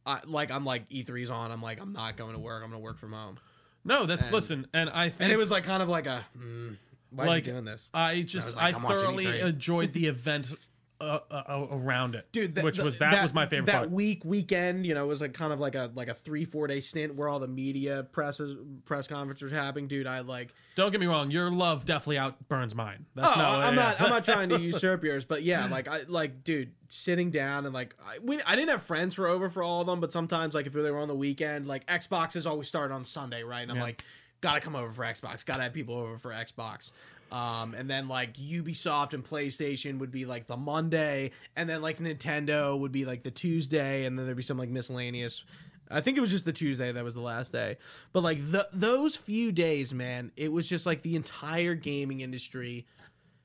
[0.07, 1.51] I, like I'm like E3's on.
[1.51, 2.63] I'm like I'm not going to work.
[2.63, 3.37] I'm gonna work from home.
[3.85, 6.25] No, that's And- listen, and I think And it was like kind of like a.
[6.37, 6.77] Mm,
[7.11, 7.89] why is he doing this?
[7.93, 9.43] I just like, I I'm watching thoroughly E3.
[9.45, 10.53] enjoyed the event
[10.99, 13.91] uh, uh, uh, around it, dude th- which was that, was my favorite that part.
[13.91, 16.65] week weekend you know it was like kind of like a like a three four
[16.67, 20.91] day stint where all the media presses press conferences were happening dude i like Don't
[20.91, 23.05] get me wrong, your love definitely outburns mine.
[23.15, 23.63] That's oh, not.
[23.63, 23.81] i'm yeah.
[23.81, 27.65] not i'm not trying to usurp yours but yeah like i like dude sitting down
[27.65, 30.11] and like I, we, I didn't have friends for over for all of them but
[30.11, 33.61] sometimes like if they were on the weekend like xboxes always start on sunday right
[33.61, 33.83] and i'm Yeah.
[33.83, 34.03] like
[34.47, 36.91] gotta come over for xbox gotta have people over for xbox
[37.31, 41.99] um, and then like Ubisoft and PlayStation would be like the Monday, and then like
[41.99, 45.43] Nintendo would be like the Tuesday, and then there'd be some like miscellaneous.
[45.89, 47.77] I think it was just the Tuesday that was the last day,
[48.13, 52.85] but like the those few days, man, it was just like the entire gaming industry,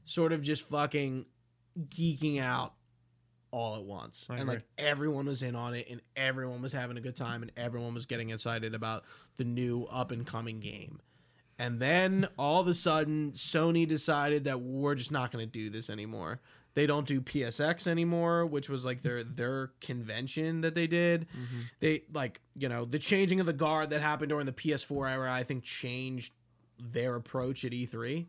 [0.05, 1.27] sort of just fucking
[1.89, 2.75] geeking out
[3.53, 6.97] all at once, I and like everyone was in on it, and everyone was having
[6.97, 9.05] a good time, and everyone was getting excited about
[9.37, 11.01] the new up and coming game.
[11.59, 15.71] And then all of a sudden, Sony decided that we're just not going to do
[15.71, 16.41] this anymore.
[16.75, 21.27] They don't do PSX anymore, which was like their their convention that they did.
[21.29, 21.61] Mm-hmm.
[21.81, 25.31] They like you know the changing of the guard that happened during the PS4 era.
[25.31, 26.33] I think changed
[26.81, 28.27] their approach at E3,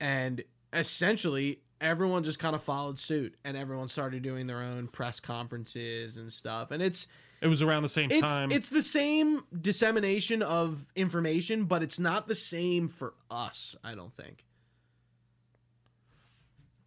[0.00, 0.42] and
[0.72, 6.16] essentially everyone just kind of followed suit, and everyone started doing their own press conferences
[6.16, 6.70] and stuff.
[6.70, 7.06] And it's
[7.40, 8.50] It was around the same it's time.
[8.50, 13.76] it's the same dissemination of information, but it's not the same for us.
[13.84, 14.44] I don't think.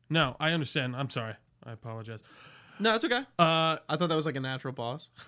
[0.09, 0.95] no, I understand.
[0.95, 1.35] I'm sorry.
[1.63, 2.21] I apologize.
[2.79, 3.21] No, it's okay.
[3.39, 5.09] Uh, I thought that was like a natural pause.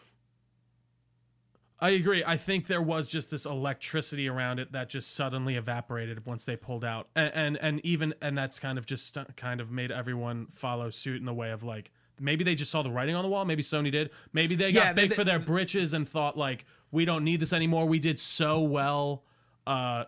[1.83, 2.23] I agree.
[2.25, 6.55] I think there was just this electricity around it that just suddenly evaporated once they
[6.55, 10.47] pulled out, and and, and even and that's kind of just kind of made everyone
[10.51, 13.29] follow suit in the way of like maybe they just saw the writing on the
[13.29, 13.43] wall.
[13.43, 14.11] Maybe Sony did.
[14.31, 17.41] Maybe they got Yeah, big they- for their britches and thought like we don't need
[17.41, 17.85] this anymore.
[17.85, 19.23] We did so well.
[19.67, 20.05] Uh,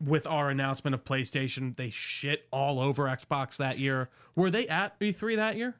[0.00, 4.08] with our announcement of PlayStation, they shit all over Xbox that year.
[4.36, 5.74] Were they at E3 that year?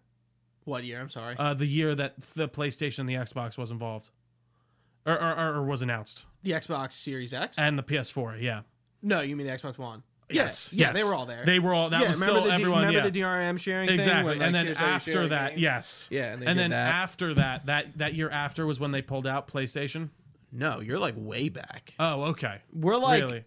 [0.65, 1.01] What year?
[1.01, 1.37] I'm sorry.
[1.39, 4.11] Uh, the year that the PlayStation and the Xbox was involved,
[5.13, 7.59] or, or, or was announced, the Xbox Series X.
[7.59, 8.41] and the PS4.
[8.43, 8.63] Yeah.
[9.03, 10.03] no, you mean the Xbox One?
[10.31, 10.71] Yes.
[10.73, 10.97] Yeah, yes.
[10.97, 11.45] they were all there.
[11.45, 11.91] They were all.
[11.91, 12.87] That yeah, was remember still the D- everyone.
[12.87, 13.11] remember yeah.
[13.11, 13.95] the DRM sharing thing?
[13.95, 14.25] Exactly.
[14.25, 15.59] when, like, and then here's how you share after a that, game?
[15.61, 16.07] yes.
[16.11, 16.95] Yeah, and they did then that.
[16.95, 20.11] after that, that that year after was when they pulled out PlayStation.
[20.53, 21.95] No, you're like way back.
[21.99, 22.61] Oh, okay.
[22.73, 23.45] We're like really?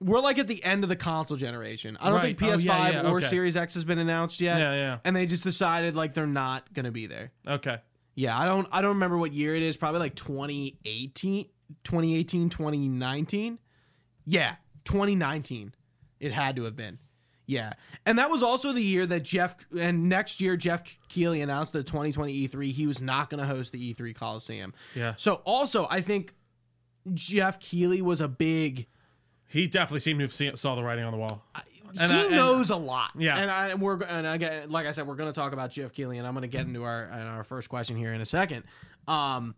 [0.00, 1.96] we're like at the end of the console generation.
[2.00, 2.50] I don't think Right.
[2.50, 3.26] Oh, PS5 yeah, yeah, or okay.
[3.26, 4.58] Series X has been announced yet.
[4.58, 4.98] Yeah, yeah.
[5.04, 7.32] And they just decided like they're not gonna be there.
[7.46, 7.78] Okay.
[8.18, 9.76] Yeah, I don't I don't remember what year it is.
[9.76, 11.44] Probably like 2018,
[11.84, 13.58] 2018, 2019.
[14.26, 15.72] Yeah, 2019.
[16.18, 16.98] It had to have been.
[17.46, 17.74] Yeah.
[18.04, 21.84] And that was also the year that Geoff and next year Geoff Keighley announced the
[21.84, 24.74] 2020 E3 he was not going to host the E3 Coliseum.
[24.96, 25.14] Yeah.
[25.16, 26.34] So also, I think
[27.14, 28.88] Geoff Keighley was a big
[29.46, 31.44] He definitely seemed to have seen, saw the writing on the wall.
[31.98, 33.12] And he I- and- knows a lot.
[33.18, 33.38] Yeah.
[33.38, 35.92] and I and we're and again, like I said, we're going to talk about Geoff
[35.92, 38.64] Keighley, and I'm going to get into our our first question here in a second.
[39.06, 39.54] Um,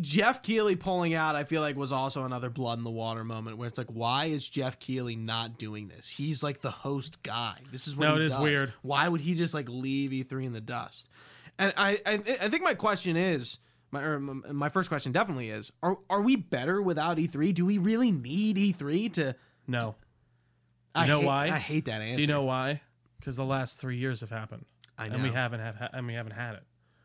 [0.00, 3.58] Geoff Keighley pulling out, I feel like, was also another blood in the water moment
[3.58, 6.08] where it's like, why is Geoff Keighley not doing this?
[6.08, 7.58] He's like the host guy.
[7.70, 8.40] This is what No, it is does.
[8.42, 8.72] weird.
[8.82, 11.08] Why would he just like leave E3 in the dust?
[11.58, 13.58] And I, I, I think my question is.
[13.92, 17.52] My, or my my first question definitely is: Are are we better without E3?
[17.52, 19.34] Do we really need E3 to?
[19.66, 19.96] No.
[20.94, 21.44] I know hate- why?
[21.50, 22.16] I hate that answer.
[22.16, 22.82] Do you know why?
[23.18, 24.64] Because the last three years have happened,
[24.98, 26.62] I and we haven't have, and we haven't had it,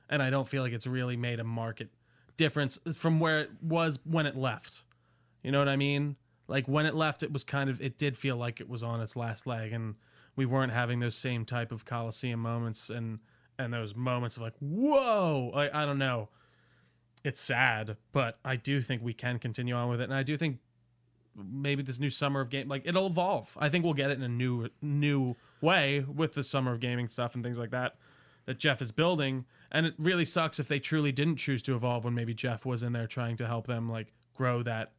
[0.10, 1.90] and I don't feel like it's really made a market
[2.38, 4.84] difference from where it was when it left.
[5.44, 6.16] You know what I mean?
[6.48, 9.02] Like when it left, it was kind of it did feel like it was on
[9.02, 9.96] its last leg, and
[10.36, 13.20] we weren't having those same type of Coliseum moments and
[13.60, 16.30] and those moments of like whoa, like I don't know.
[17.24, 20.38] It's sad, but I do think we can continue on with it, and I do
[20.38, 20.60] think
[21.36, 23.58] maybe this new summer of game like it'll evolve.
[23.60, 27.10] I think we'll get it in a new new way with the summer of gaming
[27.10, 27.96] stuff and things like that
[28.46, 29.46] that Geoff is building.
[29.72, 32.84] And it really sucks if they truly didn't choose to evolve when maybe Geoff was
[32.84, 34.92] in there trying to help them like grow that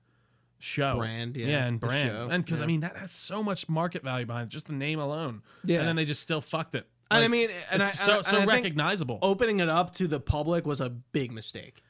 [0.58, 4.02] show Brand, yeah, and brand show, and because I mean that has so much market
[4.02, 5.80] value behind it just the name alone Yeah.
[5.80, 8.38] and then they just still fucked it And I mean, and I, so, and so
[8.38, 11.82] think recognizable opening it up to the public was a big mistake.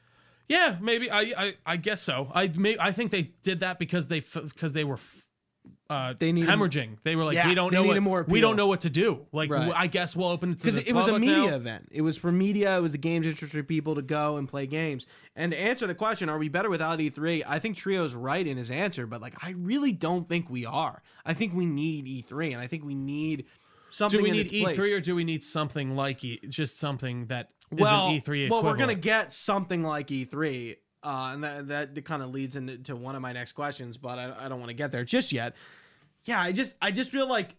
[0.49, 2.31] Yeah, maybe I I, I guess so.
[2.35, 5.23] I may, I think they did that because they because they were f-
[5.91, 6.99] uh They needed- hemorrhaging.
[7.05, 9.27] They were like Yeah, we don't know what more we don't know what to do.
[9.33, 9.59] Like Right.
[9.61, 11.57] w- I guess we'll open it to Because it was a media now.
[11.57, 11.89] event.
[11.91, 12.77] It was for media.
[12.77, 15.07] It was the games interested people to go and play games.
[15.35, 17.43] And to answer the question, are we better without E3?
[17.47, 21.03] I think Trio's right in his answer, but like I really don't think we are.
[21.25, 23.47] I think we need E3, and I think we need
[23.89, 24.19] something.
[24.19, 24.79] Do we need E3 place.
[24.79, 28.51] or do we need something like E just something that well, an E3 equivalent?
[28.51, 32.97] well, we're gonna get something like E3, uh, and that that kind of leads into
[32.97, 35.55] one of my next questions, but I, I don't want to get there just yet.
[36.25, 37.57] Yeah, I just I just feel like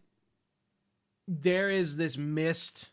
[1.28, 2.90] there is this missed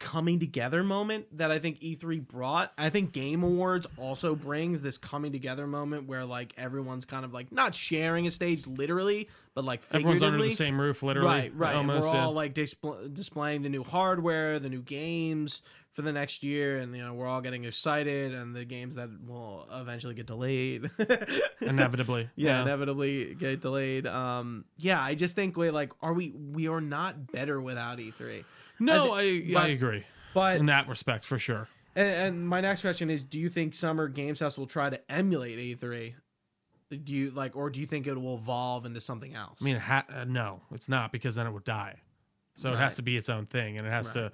[0.00, 2.72] coming together moment that I think E3 brought.
[2.76, 7.32] I think Game Awards also brings this coming together moment where like everyone's kind of
[7.32, 11.28] like not sharing a stage literally, but like Everyone's under the same roof, literally.
[11.28, 11.70] Right, right.
[11.76, 12.24] and Almost, we're yeah.
[12.24, 16.96] all like displ- displaying the new hardware, the new games for the next year, and
[16.96, 20.90] you know we're all getting excited, and the games that will eventually get delayed.
[21.60, 22.30] inevitably.
[22.36, 24.06] yeah, inevitably get delayed.
[24.06, 28.44] Um, yeah, I just think we like are we we are not better without E3.
[28.80, 31.68] No, I I, thi- I, agree But in that respect for sure.
[31.94, 35.00] and, and my next question is: Do you think Summer Games Fest will try to
[35.12, 36.14] emulate E3?
[37.04, 39.58] Do you like, or do you think it will evolve into something else?
[39.60, 42.00] I mean, ha- uh, no, it's not because then it would die.
[42.56, 44.32] So it has to be its own thing, and it has to.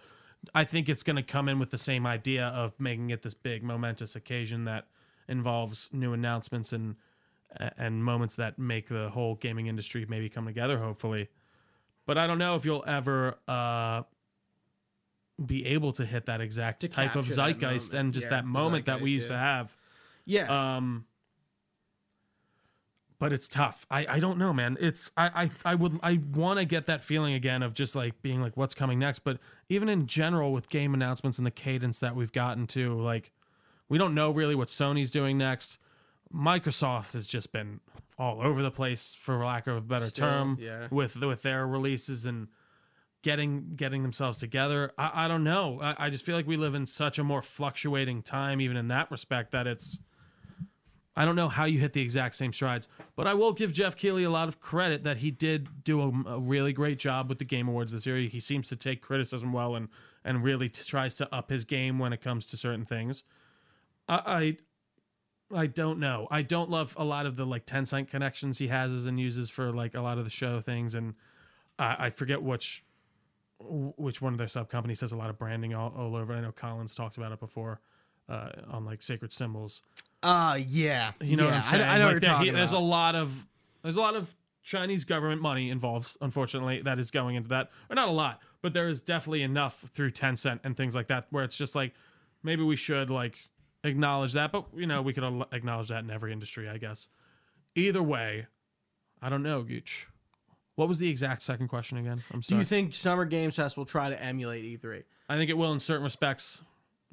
[0.54, 3.34] I think it's going to come in with the same idea of making it this
[3.34, 4.86] big, momentous occasion that
[5.28, 6.96] involves new announcements and
[7.78, 10.78] and moments that make the whole gaming industry maybe come together.
[10.78, 11.28] Hopefully,
[12.06, 14.02] but I don't know if you'll ever uh,
[15.44, 18.86] be able to hit that exact To type of zeitgeist and just Yeah, that moment
[18.86, 19.76] that we used to have.
[20.24, 21.04] yeah, Um,
[23.18, 23.86] but it's tough.
[23.90, 24.76] I, I don't know, man.
[24.80, 28.20] It's I I, I would I want to get that feeling again of just like
[28.22, 29.20] being like what's coming next.
[29.20, 33.32] But even in general with game announcements and the cadence that we've gotten to, like
[33.88, 35.78] we don't know really what Sony's doing next.
[36.34, 37.80] Microsoft has just been
[38.18, 40.88] all over the place, for lack of a better Still, term, yeah.
[40.90, 42.48] with with their releases and
[43.26, 44.92] getting getting themselves together.
[44.96, 45.80] I, I don't know.
[45.82, 48.86] I, I just feel like we live in such a more fluctuating time, even in
[48.86, 49.98] that respect, that it's
[51.16, 52.86] I don't know how you hit the exact same strides,
[53.16, 56.34] but I will give Geoff Keighley a lot of credit that he did do a,
[56.34, 58.18] a really great job with the Game Awards this year.
[58.18, 59.88] He seems to take criticism well and
[60.24, 63.24] and really t- tries to up his game when it comes to certain things.
[64.08, 64.56] I,
[65.50, 66.28] I I don't know.
[66.30, 69.72] I don't love a lot of the like Tencent connections he has and uses for
[69.72, 71.14] like a lot of the show things, and
[71.78, 72.84] I forget which
[73.58, 76.32] which one of their sub companies does a lot of branding all, all over.
[76.34, 77.80] I know Colin's talked about it before
[78.28, 79.82] uh, on like sacred symbols.
[80.22, 81.12] Uh yeah.
[81.20, 81.82] You know yeah, what I'm saying?
[81.82, 83.46] I, I know Like, what you're he- There's a lot of
[83.82, 86.16] there's a lot of Chinese government money involved.
[86.20, 89.84] Unfortunately, that is going into that, or not a lot, but there is definitely enough
[89.94, 91.94] through Tencent and things like that where it's just like
[92.42, 93.36] maybe we should like
[93.84, 97.08] acknowledge that, but you know we could acknowledge that in every industry, I guess.
[97.76, 98.46] Either way,
[99.22, 100.08] I don't know, Gooch.
[100.76, 102.22] What was the exact second question again?
[102.32, 102.40] I'm sorry.
[102.40, 102.60] Do sorry.
[102.60, 105.02] you think Summer Games Fest will try to emulate E E3?
[105.28, 106.62] I think it will in certain respects.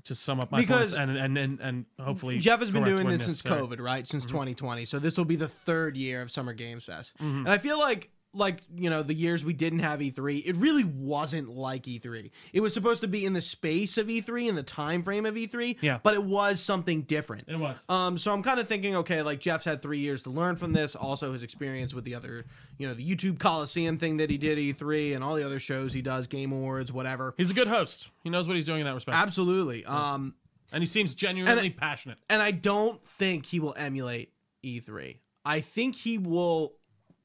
[0.07, 2.97] To sum up my Because- points, and and and, and hopefully Geoff has been correct
[2.97, 3.65] doing when this since necessary.
[3.67, 4.05] COVID, right?
[4.05, 4.31] Since Mm-hmm.
[4.33, 4.83] 2020.
[4.85, 7.15] So this will be the third year of Summer Games Fest.
[7.19, 7.37] Mm-hmm.
[7.37, 10.83] And I feel like like, you know, the years we didn't have E3, it really
[10.83, 12.31] wasn't like E3.
[12.51, 15.35] It was supposed to be in the space of E3 in the time frame of
[15.35, 15.99] E3, Yeah.
[16.01, 17.47] but it was something different.
[17.47, 17.83] It was.
[17.87, 20.73] Um, so I'm kind of thinking, okay, like Geoff's had three years to learn from
[20.73, 20.95] this.
[20.95, 22.45] Also, his experience with the other,
[22.79, 25.93] you know, the YouTube Coliseum thing that he did E3 and all the other shows
[25.93, 27.33] he does, Game Awards, whatever.
[27.37, 28.09] He's a good host.
[28.23, 29.15] He knows what he's doing in that respect.
[29.17, 29.85] Absolutely.
[29.85, 30.33] Um,
[30.71, 32.17] and he seems genuinely passionate.
[32.31, 34.31] and I don't think he will emulate
[34.63, 35.17] E3.
[35.45, 36.73] I think he will.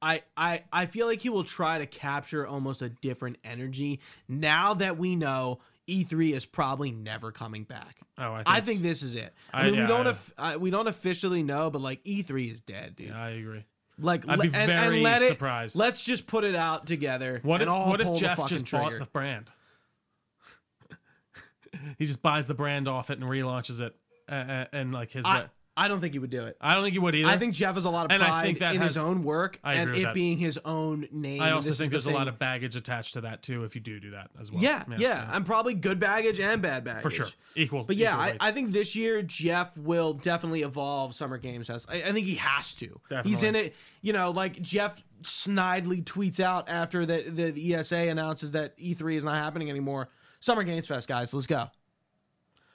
[0.00, 4.74] I, I I feel like he will try to capture almost a different energy now
[4.74, 5.58] that we know
[5.88, 7.96] E3 is probably never coming back.
[8.16, 9.32] Oh, I think, I think this is it.
[9.52, 12.04] I, I- mean, yeah, we don't I- of- I, we don't officially know, but like
[12.04, 13.11] E3 is dead, dude.
[13.11, 13.64] I agree.
[14.00, 15.74] Like, I'd le- be and, very and let it, surprised.
[15.74, 17.40] Let's just put it out together.
[17.42, 18.84] What and if what if Geoff just trigger.
[18.84, 19.50] bought the brand?
[21.98, 23.96] he just buys the brand off it and relaunches it,
[24.28, 25.26] and, and like his.
[25.26, 25.46] I,
[25.78, 26.56] I don't think he would do it.
[26.60, 27.28] I don't think he would either.
[27.28, 29.22] I think Geoff has a lot of And I pride think that in his own
[29.22, 30.14] work I and it that.
[30.14, 31.40] being his own name.
[31.40, 33.80] I also think the there's a lot of baggage attached to that too if you
[33.80, 34.60] do do that as well.
[34.60, 37.84] Yeah, yeah, and probably good baggage and bad baggage for sure, equal.
[37.84, 38.48] But yeah, equal I.
[38.48, 41.86] I think this year Geoff will definitely evolve Summer Games Fest.
[41.88, 43.00] I, I think he has to.
[43.22, 43.76] He's in it.
[44.02, 49.16] You know, like Geoff snidely tweets out after the, the, the ESA announces that E3
[49.16, 50.08] is not happening anymore.
[50.40, 51.68] Summer Games Fest, guys, let's go.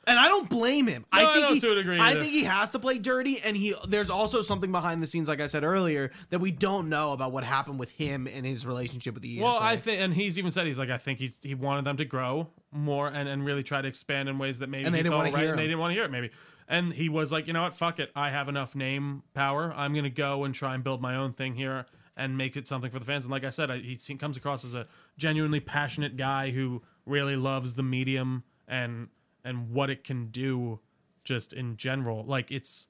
[0.05, 1.05] And I don't blame him.
[1.13, 2.19] No, I I think don't he, to a degree I either.
[2.21, 5.39] think he has to play dirty, and he there's also something behind the scenes, like
[5.39, 9.13] I said earlier, that we don't know about what happened with him and his relationship
[9.13, 9.43] with the ESA.
[9.45, 11.97] Well, I think, and he's even said he's like, I think he's he wanted them
[11.97, 15.03] to grow more and, and really try to expand in ways that maybe And they
[15.03, 16.31] didn't wanna right, hear and they didn't want to hear it maybe.
[16.67, 19.73] And he was like, you know what, fuck it, I have enough name power.
[19.75, 21.85] I'm gonna go and try and build my own thing here
[22.17, 23.25] and make it something for the fans.
[23.25, 24.87] And like I said, I, he comes across as a
[25.17, 29.07] genuinely passionate guy who really loves the medium and
[29.43, 30.79] and what it can do,
[31.23, 32.23] just in general.
[32.25, 32.87] Like it's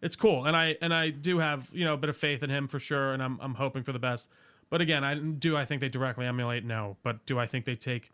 [0.00, 2.50] it's cool and i and i do have you know a bit of faith in
[2.50, 4.28] him for sure and i'm, I'm hoping for the best
[4.68, 7.76] but again i do i think they directly emulate no but do i think they
[7.76, 8.10] take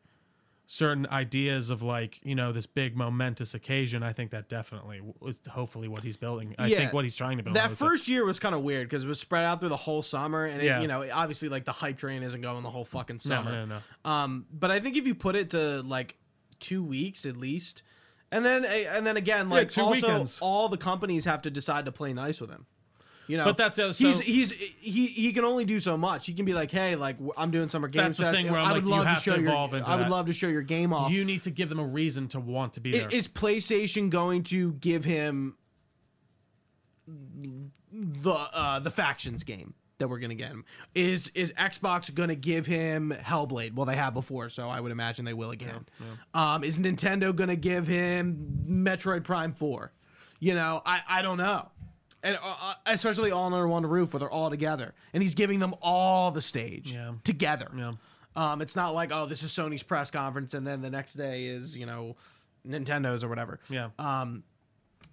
[0.67, 5.37] certain ideas of like you know this big momentous occasion i think that definitely is
[5.49, 6.77] hopefully what he's building i Yeah.
[6.77, 7.87] think what he's trying to build that would say.
[7.87, 10.45] first year was kind of weird because it was spread out through the whole summer,
[10.45, 10.83] and it, Yeah.
[10.83, 13.51] you know, obviously, like the hype train isn't going the whole fucking no, summer.
[13.51, 13.79] no, no.
[14.11, 16.17] Um, but I think if you put it to like
[16.61, 17.83] two weeks at least,
[18.31, 20.39] and then and then again, like two also weekends.
[20.41, 22.67] all the companies have to decide to play nice with him.
[23.27, 26.25] You know, But that's the so- he's he's he he can only do so much.
[26.25, 28.17] He can be like, hey, like I'm doing summer games.
[28.17, 29.51] That's the thing where I'm I would like, you love have to show your.
[29.51, 30.11] evolve into I would that.
[30.11, 31.11] love to show your game off.
[31.13, 34.45] you need to give them a reason to want to be there Is PlayStation going
[34.45, 35.57] to give him
[37.93, 40.65] the uh, the factions game that we're gonna get him?
[40.95, 43.75] Is is Xbox gonna give him Hellblade?
[43.75, 45.87] Well, they have before, so I would imagine they will again.
[46.35, 49.93] Um, is Nintendo gonna give him Metroid Prime Four?
[50.41, 51.69] You know, I I don't know.
[52.23, 55.61] And uh, uh, especially all under one roof where they're all together, and he's giving
[55.61, 57.13] them all the stage Yeah.
[57.23, 57.69] together.
[57.77, 57.93] Yeah.
[58.35, 61.47] Um, it's not like oh, this is Sony's press conference, and then the next day
[61.47, 62.17] is you know
[62.67, 63.61] Nintendo's or whatever.
[63.69, 64.43] yeah Um,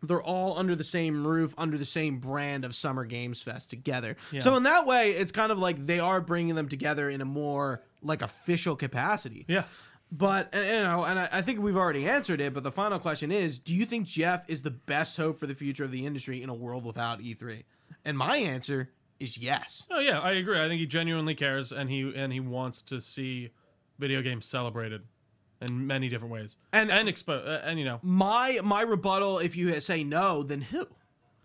[0.07, 4.15] they're all under the same roof, under the same brand of Summer Games Fest together.
[4.39, 7.25] So in that way, it's kind of like they are bringing them together in a
[7.25, 9.45] more like official capacity.
[9.47, 9.63] yeah
[10.11, 12.53] But you know, and I, I think we've already answered it.
[12.53, 15.55] But the final question is: Do you think Geoff is the best hope for the
[15.55, 17.63] future of the industry in a world without E3?
[18.05, 19.87] And my answer is yes.
[19.91, 22.99] oh yeah i agree i think he genuinely cares and he and he wants to
[22.99, 23.49] see
[23.97, 25.03] video games celebrated
[25.61, 29.55] in many different ways And- and expo uh, and you know My my rebuttal, if
[29.55, 30.87] you say no, then who?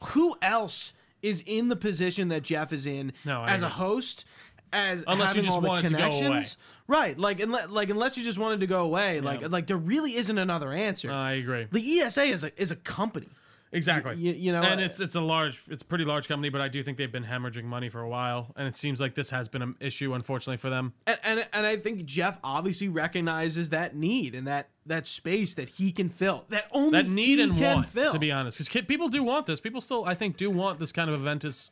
[0.05, 0.93] Who else
[1.23, 4.25] is in the position that Geoff is in No, as a host?
[4.73, 6.45] As Unless you just the to go away.
[6.87, 7.19] right?
[7.19, 9.49] Like, unless, like unless you just wanted to go away, like, Yeah.
[9.49, 11.11] like there really isn't another answer.
[11.11, 13.29] i agree the ESA is a is a company.
[13.73, 14.17] Exactly.
[14.17, 16.61] You, you know, and uh, it's it's a large, it's a pretty large company, but
[16.61, 19.31] I do think they've been hemorrhaging money for a while, and it seems like this
[19.31, 20.93] has been an issue, unfortunately, for them.
[21.07, 25.69] and, and and I think Geoff obviously recognizes that need and that that space that
[25.71, 26.47] he can fill.
[26.49, 28.13] That only That need he and can want, fill.
[28.13, 29.61] to be honest, because people do want this.
[29.61, 31.71] People still, I think, do want this kind of eventous,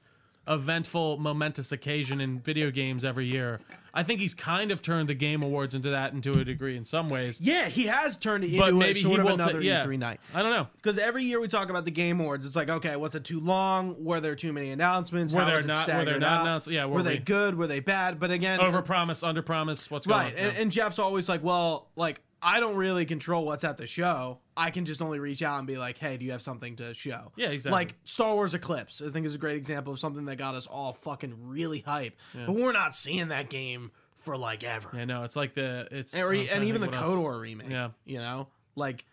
[0.48, 3.60] eventful, momentous occasion in video games every year.
[3.94, 6.84] I think he's kind of turned the Game Awards into that, into a degree, in
[6.84, 7.40] some ways.
[7.40, 9.34] yeah, he has turned it But into maybe a sort he of will.
[9.34, 10.20] another ta- yeah, E3 night.
[10.34, 10.68] I don't know.
[10.76, 13.40] Because every year we talk about the Game Awards, it's like, okay, was it too
[13.40, 13.96] long?
[14.04, 15.32] Were there too many announcements?
[15.32, 17.56] Were there not- were there not announced- yeah, were were they we- good?
[17.56, 18.20] Were they bad?
[18.20, 19.90] But again, Over promise, under promise.
[19.90, 20.32] What's going right?
[20.34, 20.38] on?
[20.38, 20.62] And, Yeah.
[20.62, 24.38] and Geoff's always like, well, like I don't really control what's at the show.
[24.58, 26.92] I can just only reach out and be like, hey, do you have something to
[26.92, 27.32] show?
[27.36, 27.72] Yeah, exactly.
[27.72, 30.66] Like Star Wars Eclipse, I think is a great example of something that got us
[30.66, 32.16] all fucking really hype.
[32.34, 34.90] But we're not seeing that game for like ever.
[34.92, 37.40] yeah, no, it's like the it's and, or, and even the what else.
[37.40, 37.70] Remake.
[37.70, 37.90] Yeah.
[38.04, 39.04] you know, like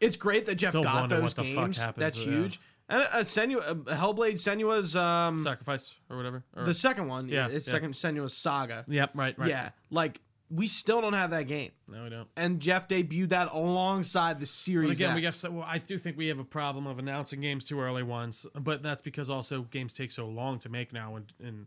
[0.00, 1.78] it's great that Geoff Still got those what the fuck games.
[1.78, 2.36] happens That's to- yeah.
[2.36, 2.60] huge.
[2.88, 6.44] And uh, Senua, uh, Hellblade Senua's um sacrifice or whatever.
[6.56, 7.28] Or, the second one.
[7.28, 7.72] Yeah, it's yeah.
[7.72, 8.84] second Senua's Saga.
[8.86, 9.48] yep, right, right.
[9.48, 12.28] Yeah, like we still don't have that game, No, we don't.
[12.36, 14.88] and Geoff debuted that alongside the series.
[14.90, 15.42] But again, we X.
[15.42, 15.52] got.
[15.52, 18.82] Well, I do think we have a problem of announcing games too early once, but
[18.82, 21.66] that's because also games take so long to make now, in, in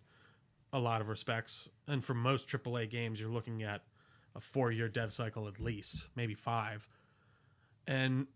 [0.71, 1.67] a lot of respects.
[1.87, 3.81] And for most AAA games, you're looking at
[4.35, 6.87] a four-year dev cycle at least, maybe five.
[7.87, 8.27] And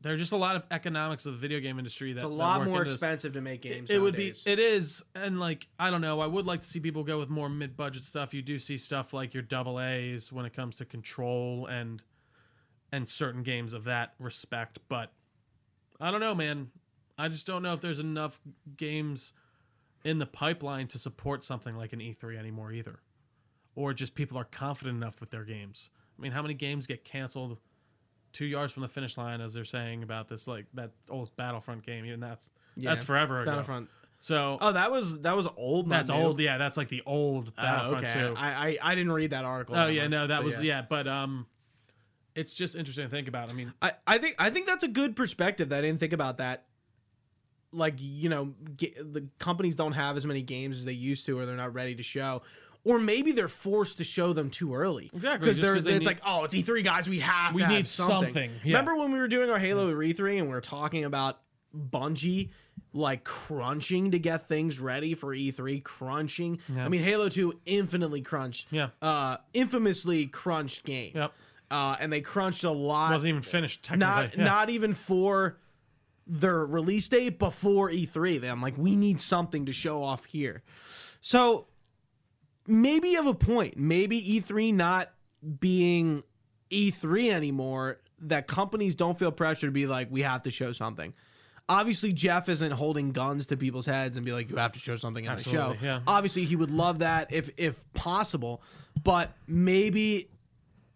[0.00, 2.28] there are just a lot of economics of the video game industry that It's a
[2.28, 3.90] lot more expensive to make games.
[3.90, 4.32] It would be.
[4.46, 6.20] It is, and like I don't know.
[6.20, 8.32] I would like to see people go with more mid-budget stuff.
[8.32, 12.02] You do see stuff like your double A's when it comes to Control and
[12.92, 14.78] and certain games of that respect.
[14.88, 15.12] But
[16.00, 16.68] I don't know, man.
[17.18, 18.40] I just don't know if there's enough
[18.76, 19.32] games
[20.04, 23.00] in the pipeline to support something like an E3 anymore either,
[23.74, 25.90] or just people are confident enough with their games.
[26.16, 27.58] I mean, how many games get canceled?
[28.38, 31.84] Two yards from the finish line, as they're saying about this, like that old Battlefront
[31.84, 33.50] game, even that's Yeah, that's forever ago.
[33.50, 33.88] Battlefront.
[34.20, 35.90] So Oh, that was that was old.
[35.90, 36.38] that's old.
[36.38, 38.14] Yeah, that's like the old Oh, Battlefront okay.
[38.20, 38.34] too.
[38.36, 39.74] I, I I didn't read that article.
[39.74, 40.82] oh that yeah, much, no, that was yeah.
[40.88, 41.46] but um,
[42.36, 43.48] it's just interesting to think about.
[43.50, 45.70] I mean, I, I think I think that's a good perspective.
[45.70, 46.66] That I didn't think about that.
[47.72, 51.36] Like you know, ge- the companies don't have as many games as they used to,
[51.36, 52.42] or they're not ready to show,
[52.84, 55.10] or maybe they're forced to show them too early.
[55.12, 57.88] Exactly, because it's need- like, oh, it's E3 guys, we have We to have need
[57.88, 58.76] something, yeah.
[58.78, 61.40] Remember when we were doing our Halo E3 and we were talking about
[61.76, 62.50] Bungie
[62.94, 66.58] like crunching to get things ready for E3, crunching.
[66.74, 66.84] Yeah.
[66.84, 68.66] I mean, Halo 2 infinitely crunched.
[68.70, 68.88] Yeah.
[69.02, 71.12] Uh, infamously crunched game.
[71.14, 71.32] yep,
[71.70, 74.06] Uh, and they crunched a lot wasn't even finished technically.
[74.22, 74.44] not yeah.
[74.44, 75.58] not even for
[76.26, 78.40] their release date before E3.
[78.40, 80.62] Then I'm like, we need something to show off here.
[81.20, 81.66] So
[82.68, 83.76] maybe you have a point.
[83.76, 85.10] Maybe E3 not
[85.58, 86.22] being
[86.70, 91.14] E3 anymore, that companies don't feel pressure to be like, we have to show something.
[91.68, 94.96] Obviously, Geoff isn't holding guns to people's heads and be like, you have to show
[94.96, 95.58] something on the show.
[95.58, 96.00] Absolutely, yeah.
[96.06, 98.62] Obviously, he would love that if if possible,
[99.02, 100.30] but maybe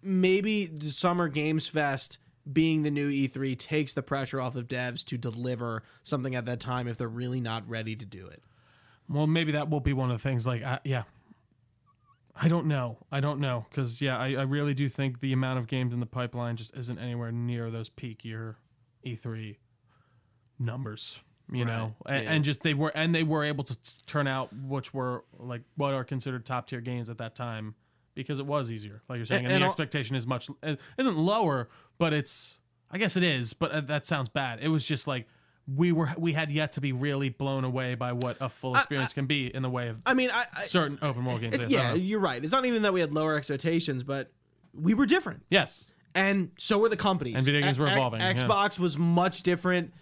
[0.02, 2.18] maybe the Summer Games Fest
[2.50, 6.58] being the new E3 takes the pressure off of devs to deliver something at that
[6.58, 8.42] time if they're really not ready to do it.
[9.08, 10.46] Well, maybe that will be one of the things.
[10.46, 11.02] Like, uh, yeah,
[12.42, 12.98] I don't know.
[13.12, 16.00] I don't know because yeah, I, I really do think the amount of games in
[16.00, 18.56] the pipeline just isn't anywhere near those peak year
[19.06, 19.56] E3
[20.58, 21.20] numbers.
[21.50, 22.32] You know, and, yeah.
[22.32, 25.60] and just they were and they were able to t- turn out which were like
[25.76, 27.74] what are considered top tier games at that time
[28.14, 29.02] because it was easier.
[29.08, 30.48] Like you're saying, and, And- the expectation is much
[30.98, 32.58] isn't lower, but it's
[32.90, 34.60] I guess it is, but uh, that sounds bad.
[34.62, 35.26] It was just like
[35.66, 39.12] we were we had yet to be really blown away by what a full experience
[39.12, 41.54] can be in the way of I mean, I, I certain open world games.
[41.54, 41.74] it's, is.
[41.74, 42.42] I don't yeah, you're right.
[42.42, 44.30] It's not even that we had lower expectations, but
[44.74, 45.44] we were different.
[45.50, 45.92] Yes.
[46.14, 47.36] and so were the companies.
[47.36, 48.34] And video games were evolving, yeah.
[48.34, 49.92] Xbox was much different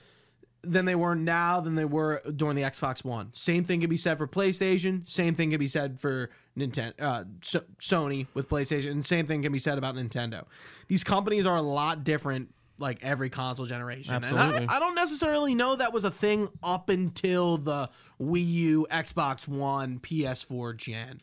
[0.63, 3.31] than they were now than they were during the Xbox One.
[3.35, 5.09] Same thing can be said for PlayStation.
[5.09, 8.91] Same thing can be said for Nintendo, uh, so- Sony with PlayStation.
[8.91, 10.45] And same thing can be said about Nintendo.
[10.89, 12.53] These companies are a lot different.
[12.81, 14.57] Like every console generation, Absolutely.
[14.63, 17.91] and I, I don't necessarily know that was a thing up until the
[18.21, 21.21] Wii U, Xbox One, PS4 gen,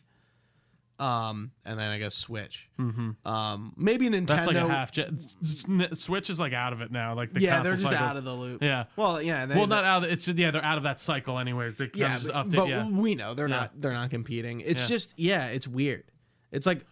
[1.00, 2.68] um, and then I guess Switch.
[2.78, 3.28] Mm-hmm.
[3.28, 4.26] Um, maybe Nintendo.
[4.26, 4.92] That's like a half.
[4.98, 7.14] S- Switch is like out of it now.
[7.14, 8.00] Like the Yeah, they're just cycles.
[8.00, 8.62] out of the loop.
[8.62, 8.84] Yeah.
[8.96, 9.46] Well, yeah.
[9.46, 10.04] They, well, not out.
[10.04, 11.70] Of, it's yeah, they're out of that cycle anyway.
[11.70, 12.56] They yeah, just but, update.
[12.56, 12.88] but yeah.
[12.88, 13.80] we know they're not.
[13.80, 14.60] They're not competing.
[14.60, 14.86] It's Yeah.
[14.86, 16.04] just yeah, it's weird.
[16.50, 16.84] It's like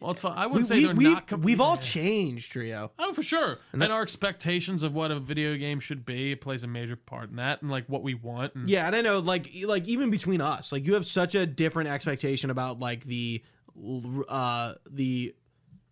[0.00, 0.34] Well, it's fun.
[0.36, 1.26] I we, wouldn't say we, they're we've, not.
[1.26, 2.92] Com- we've all changed, trio.
[2.98, 3.58] Oh, for sure.
[3.72, 7.36] And, our expectations of what a video game should be plays a major part in
[7.36, 8.54] that, and like what we want.
[8.54, 11.46] And Yeah, and I know, like, like even between us, like, you have such a
[11.46, 13.42] different expectation about like the,
[14.28, 15.34] uh, the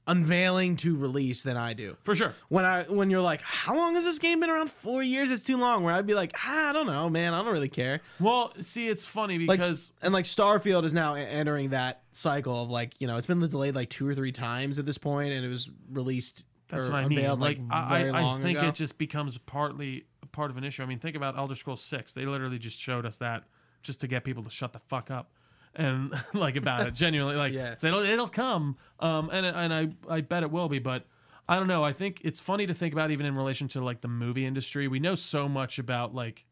[0.06, 1.96] unveiling to release than I do.
[2.02, 2.34] For sure.
[2.48, 4.70] When I when you're like, how long has this game been around?
[4.70, 5.30] Four years.
[5.30, 5.82] It's too long.
[5.82, 7.34] Where I'd be like, ah, I don't know, man.
[7.34, 8.00] I don't really care.
[8.20, 12.70] Well, see, it's funny Like because and like Starfield is now entering that cycle of
[12.70, 15.44] like you know it's been delayed like two or three times at this point, and
[15.44, 16.44] it was released.
[16.68, 17.18] That's what I mean.
[17.18, 18.66] unveiled, Like, I, I, think ago.
[18.66, 20.82] it just becomes partly part of an issue.
[20.82, 22.12] I mean, think about Elder Scrolls Six.
[22.12, 23.44] They literally just showed us that
[23.82, 25.30] just to get people to shut the fuck up
[25.76, 26.94] and like about it.
[26.94, 27.72] Genuinely, like Yeah.
[27.82, 28.76] it'll, it'll come.
[29.00, 31.04] Um, and and I I bet it will be, but.
[31.48, 31.84] I don't know.
[31.84, 34.88] I think it's funny to think about even in relation to like the movie industry.
[34.88, 36.44] We know so much about like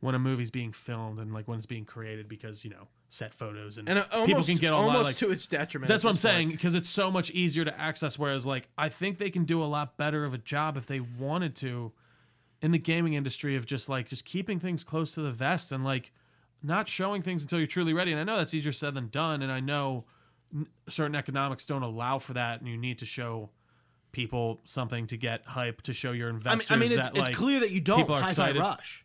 [0.00, 3.32] when a movie's being filmed and like when it's being created because you know set
[3.32, 4.96] photos and, and uh, almost, people can get online.
[4.96, 5.88] almost Like, to its detriment.
[5.88, 8.18] that's what I'm saying because it's so much easier to access.
[8.18, 11.00] Whereas, like, I think they can do a lot better of a job if they
[11.00, 11.92] wanted to
[12.60, 15.82] in the gaming industry of just like just keeping things close to the vest and
[15.82, 16.12] like
[16.66, 18.10] not showing things until you're truly ready.
[18.10, 19.42] And I know that's easier said than done.
[19.42, 20.04] And I know
[20.88, 23.50] certain economics don't allow for that, and you need to show
[24.12, 27.10] people something to get hype to show your I mean, investors I mean, it's, that
[27.10, 28.60] it's like clear that you don't people are excited.
[28.60, 29.04] rush.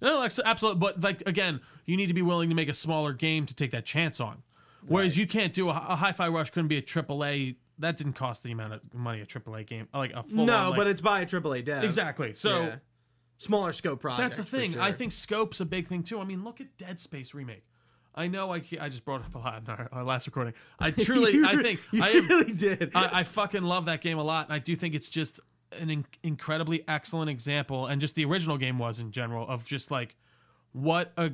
[0.00, 0.78] no, like, absolutely.
[0.78, 3.72] But like again, you need to be willing to make a smaller game to take
[3.72, 4.42] that chance on.
[4.86, 7.56] Whereas you can't do a, a hi-fi rush couldn't be a AAA.
[7.78, 10.46] That didn't cost the amount of money a AAA game like a full.
[10.46, 11.84] No, but it's by a AAA dev.
[11.84, 12.32] exactly.
[12.34, 12.76] So Yeah.
[13.40, 14.20] Smaller scope project.
[14.20, 14.72] that's the thing.
[14.74, 14.82] sure.
[14.82, 16.20] I think scope's a big thing too.
[16.20, 17.64] I mean, look at Dead Space remake.
[18.14, 20.52] I know I, I just brought up a lot in our, our last recording.
[20.78, 22.92] I truly, You I think I am, really did.
[22.94, 25.40] I, I fucking love that game a lot, and I do think it's just
[25.80, 29.90] an in- incredibly excellent example, and just the original game was in general of just
[29.90, 30.16] like
[30.72, 31.32] what a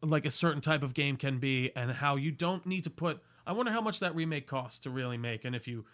[0.00, 3.20] like a certain type of game can be, and how you don't need to put.
[3.44, 5.86] I wonder how much that remake costs to really make, and if you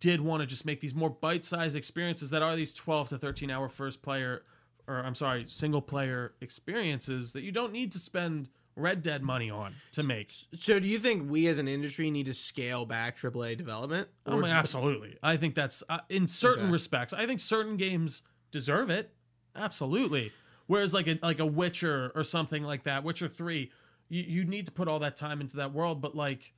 [0.00, 3.50] did want to just make these more bite-sized experiences that are these 12 to 13
[3.52, 4.42] hour first player
[4.88, 9.48] or I'm sorry, single player experiences that you don't need to spend Red Dead money
[9.50, 10.32] on to make.
[10.58, 14.08] so, do you think we as an industry need to scale back AAA development?
[14.26, 15.16] Oh, my- absolutely.
[15.22, 16.72] I think that's uh, in certain Okay.
[16.72, 17.14] respects.
[17.14, 19.14] I think certain games deserve it.
[19.54, 20.30] Absolutely.
[20.66, 23.70] Whereas like a like a Witcher or something like that, Witcher 3,
[24.08, 26.52] you, you need to put all that time into that world, but like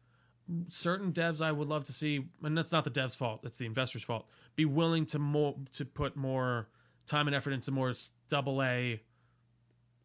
[0.69, 3.67] certain devs I would love to see, and that's not the devs' fault, it's the
[3.67, 4.27] investors' fault,
[4.57, 6.69] be willing to more to put more
[7.09, 7.93] time and effort into more
[8.29, 9.01] double A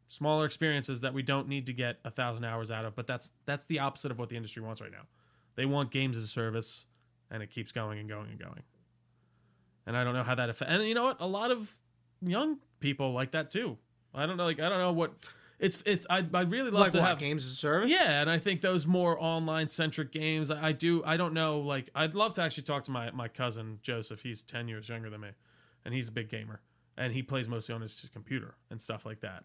[0.08, 2.96] smaller experiences that we don't need to get a thousand hours out of.
[2.96, 5.08] But that's that's the opposite of what the industry wants right now.
[5.56, 6.86] They want games as a service,
[7.30, 8.64] and it keeps going and going and going.
[9.86, 10.74] And I don't know how that affects.
[10.74, 11.20] And you know what?
[11.20, 11.78] A lot of
[12.22, 13.78] young people like that too.
[14.14, 14.46] I don't know.
[14.46, 15.14] Like I don't know what.
[15.60, 16.06] It's it's.
[16.10, 17.90] I I really love like to what have games as a service?
[17.90, 21.04] yeah, and I think those more online centric games, I, I do.
[21.06, 21.60] I don't know.
[21.60, 24.22] Like, I'd love to actually talk to my my cousin Joseph.
[24.22, 25.30] He's ten years younger than me,
[25.86, 26.60] and he's a big gamer,
[26.98, 29.44] and he plays mostly on his computer and stuff like that.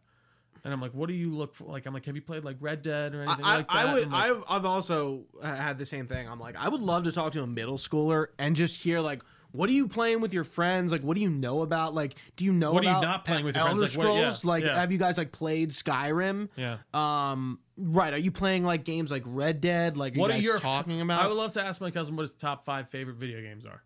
[0.65, 1.65] And I'm like, what do you look for?
[1.65, 3.77] Like, I'm like, have you played like Red Dead or anything I, like that?
[3.77, 4.11] I would.
[4.11, 6.29] Like, I've, I've also had the same thing.
[6.29, 9.23] I'm like, I would love to talk to a middle schooler and just hear like,
[9.53, 10.93] what are you playing with your friends?
[10.93, 11.95] Like, what do you know about?
[11.95, 13.97] Like, do you know What are you not playing with your Elder friends?
[13.97, 14.45] Like, what- yeah, Scrolls?
[14.45, 14.81] Like, yeah.
[14.81, 16.49] have you guys like played Skyrim?
[16.57, 16.79] yeah.
[16.93, 18.13] Um, right.
[18.13, 19.97] Are you playing like games like Red Dead?
[19.97, 21.23] Like, are What you are you talking about?
[21.23, 23.83] I would love to ask my cousin what his top five favorite video games are.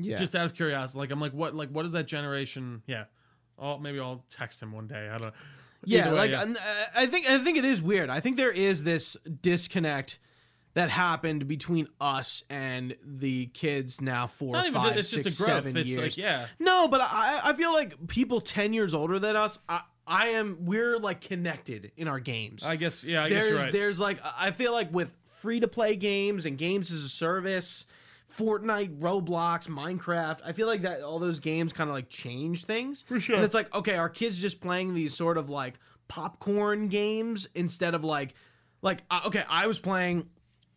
[0.00, 0.16] Yeah.
[0.16, 2.82] Just out of curiosity, like I'm like, what like what is that generation?
[2.86, 3.04] Yeah.
[3.58, 5.08] Oh, maybe I'll text him one day.
[5.08, 5.26] I don't.
[5.26, 5.32] know.
[5.84, 6.88] Yeah, way, like yeah.
[6.94, 8.10] I think I think it is weird.
[8.10, 10.18] I think there is this disconnect
[10.74, 15.42] that happened between us and the kids now Not even five, it's just six, a
[15.42, 15.64] growth.
[15.64, 16.00] seven It's years.
[16.00, 16.46] like yeah.
[16.58, 19.58] No, but I I feel like people ten years older than us.
[19.68, 22.62] I I am we're like connected in our games.
[22.62, 23.24] I guess yeah.
[23.24, 23.72] I guess there's you're right.
[23.72, 27.86] there's like I feel like with free to play games and games as a service,
[28.36, 30.40] Fortnite, Roblox, Minecraft.
[30.44, 33.02] I feel like that all those games kind of like change things.
[33.02, 33.36] For sure.
[33.36, 35.78] And it's like okay, our kids just playing these sort of like
[36.08, 38.34] popcorn games instead of like
[38.82, 40.28] like uh, okay, I was playing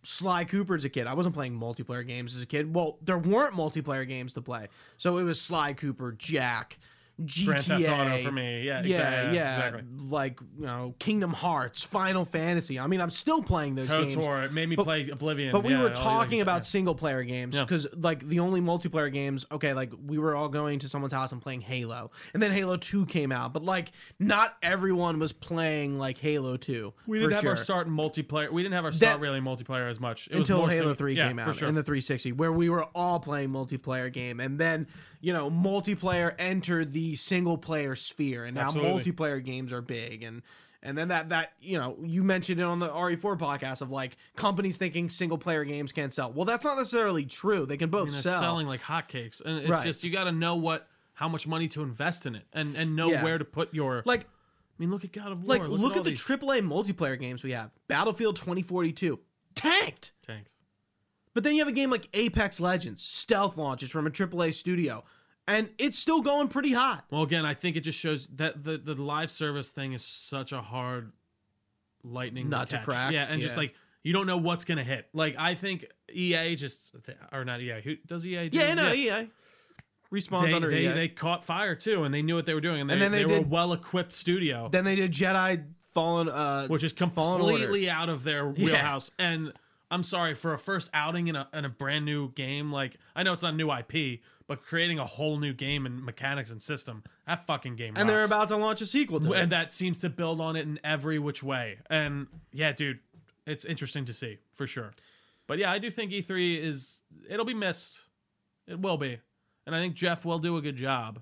[0.04, 1.08] Sly Cooper as a kid.
[1.08, 2.74] I wasn't playing multiplayer games as a kid.
[2.74, 6.78] Well, there weren't multiplayer games to play, so it was Sly Cooper, Jak,
[7.22, 8.64] GTA, Grand Theft Auto for me.
[8.64, 9.36] Yeah, yeah, exactly.
[9.38, 9.84] yeah, exactly.
[10.10, 12.80] like you know, Kingdom Hearts, Final Fantasy.
[12.80, 14.16] I mean, I'm still playing those games.
[14.16, 14.46] KOTOR.
[14.46, 15.52] It made me But- play Oblivion.
[15.52, 17.62] But we yeah, were talking about stuff, single player games Yeah.
[17.64, 21.32] because, like, the only multiplayer games, okay, like we were all going to someone's house
[21.32, 25.96] and playing Halo, and then Halo Two came out, but like not everyone was playing
[25.98, 26.94] like Halo Two.
[27.06, 28.50] We didn't have our start multiplayer.
[28.52, 31.16] We didn't have our start That- really multiplayer as much It until Halo single- 3
[31.16, 31.68] yeah, came for out sure.
[31.70, 34.88] in the 360 where we were all playing multiplayer game and then
[35.22, 39.12] you know multiplayer entered the single player sphere and now Absolutely.
[39.12, 40.42] multiplayer games are big and
[40.82, 44.18] and then that that you know you mentioned it on the RE4 podcast of like
[44.36, 46.32] companies thinking single player games can't sell.
[46.34, 47.66] Well, that's not necessarily true.
[47.66, 48.40] They can both and it's sell.
[48.40, 49.84] selling like hotcakes, and it's Right.
[49.86, 52.96] just you got to know what how much money to invest in it, and and
[52.98, 53.24] know Yeah.
[53.24, 54.04] where to put your.
[54.06, 54.26] like I
[54.80, 55.58] mean, look at God of War.
[55.60, 56.24] like look, look, at, at, the these.
[56.24, 57.70] AAA multiplayer games we have.
[57.88, 59.20] Battlefield 2042
[59.56, 60.12] tanked.
[60.26, 60.50] Tanked.
[61.34, 65.04] But then you have a game like Apex Legends, stealth launches from a AAA studio,
[65.48, 67.06] and it's still going pretty hot.
[67.10, 70.52] Well, again, I think it just shows that the the live service thing is such
[70.52, 71.12] a hard
[72.04, 72.86] lightning Nut to catch.
[72.86, 73.74] crack, Yeah, and just like
[74.04, 75.08] you don't know what's gonna hit.
[75.14, 76.96] Like I think EA just
[77.32, 77.82] or not EA.
[77.84, 78.50] Who does EA?
[78.50, 78.58] Do?
[78.58, 79.30] Yeah, no, EA
[80.12, 80.90] respawns They, under they, EA.
[80.90, 83.12] they caught fire too, and they knew what they were doing, and they, And then
[83.12, 86.30] they, they were a well-equipped studio, then they did Jedi Fallen.
[86.30, 89.12] Uh, which is completely out of their wheelhouse.
[89.20, 89.54] And
[89.92, 92.72] I'm sorry for a first outing in a in a brand new game.
[92.72, 96.04] Like I know it's not a new IP, but creating a whole new game and
[96.04, 97.94] mechanics and system, that fucking game.
[97.96, 99.40] and they're about to launch a sequel to it.
[99.40, 101.78] and that seems to build on it in every which way.
[101.90, 103.00] And yeah, dude,
[103.46, 104.94] it's interesting to see for sure.
[105.48, 108.02] But yeah, I do think E3 is it'll be missed.
[108.68, 109.20] It will be,
[109.66, 111.22] and I think Geoff will do a good job.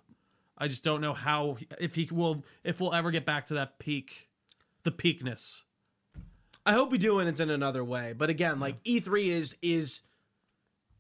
[0.58, 3.80] I just don't know how if he will if we'll ever get back to that
[3.80, 4.30] peak,
[4.84, 5.64] the peakness.
[6.64, 8.14] I hope we do, and it's in another way.
[8.16, 10.02] But again, like E3 is is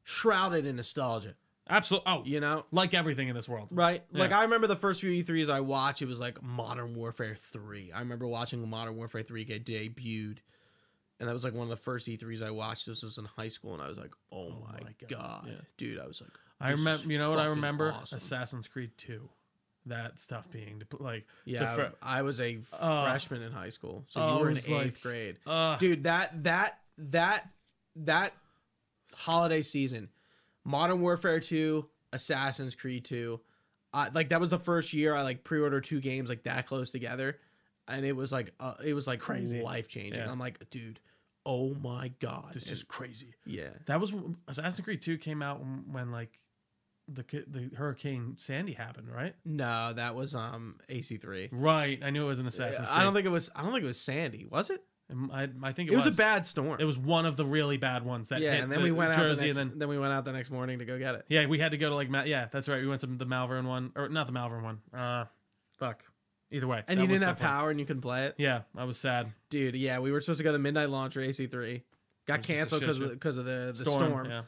[0.03, 1.35] shrouded in nostalgia.
[1.71, 2.11] Absolutely.
[2.11, 3.69] Oh, You know, like everything in this world.
[3.71, 4.03] right?
[4.11, 6.01] Like I remember the first few E3s I watched.
[6.01, 7.91] It was like Modern Warfare Three.
[7.91, 10.37] I remember watching Modern Warfare Three get debuted,
[11.19, 12.85] and that was like one of the first E3s I watched.
[12.85, 15.43] This was in high school, and I was like, "Oh, my, my god, God.
[15.47, 15.53] Yeah.
[15.77, 17.07] dude!" I was like, I remember.
[17.07, 17.93] You know what I remember?
[17.93, 19.29] awesome." Assassin's Creed Two.
[19.87, 23.03] That stuff being like Yeah, fir- I was a Oh.
[23.03, 26.03] freshman in high school, so Oh, you were in eighth like- grade, uh, dude.
[26.03, 27.49] That that that
[27.95, 28.33] that
[29.17, 30.09] holiday season,
[30.63, 33.39] Modern Warfare Two, Assassin's Creed Two,
[33.93, 36.91] uh, like that was the first year I like pre-ordered two games like that close
[36.91, 37.37] together,
[37.87, 39.61] and it was like uh, it was like Crazy.
[39.61, 40.19] life changing.
[40.21, 40.31] Yeah.
[40.31, 40.99] I'm like, dude,
[41.45, 43.33] oh my god, It's And- just crazy.
[43.45, 43.69] yeah.
[43.87, 44.13] That was
[44.47, 46.39] Assassin's Creed Two came out when, when like
[47.07, 49.35] the the Hurricane Sandy happened, right?
[49.43, 51.49] No, that was um AC3.
[51.51, 51.99] Right.
[52.03, 52.89] I knew it was an Assassin's Creed.
[52.89, 53.49] I don't think it was.
[53.55, 54.45] I don't think it was Sandy.
[54.45, 54.83] Was it?
[55.31, 56.79] I, I think It, it, was, a bad storm.
[56.79, 58.91] It was one of the really bad ones that yeah, hit and then the we
[58.91, 60.85] went out the Jersey, next, and then then we went out the next morning to
[60.85, 61.25] go get it.
[61.29, 62.81] yeah, we had to go to like yeah, that's right.
[62.81, 64.79] We went to the Malvern one or not the Malvern one.
[64.93, 65.25] Uh,
[65.77, 66.03] fuck.
[66.53, 68.35] Either way, And you didn't have power and you couldn't play it.
[68.37, 69.31] Yeah, I was sad.
[69.49, 71.81] Dude, yeah, we were supposed to go to the midnight launch for AC3.
[72.27, 74.09] Got was canceled shit because of, because of the, the Storm.
[74.09, 74.29] storm.
[74.29, 74.41] Yeah.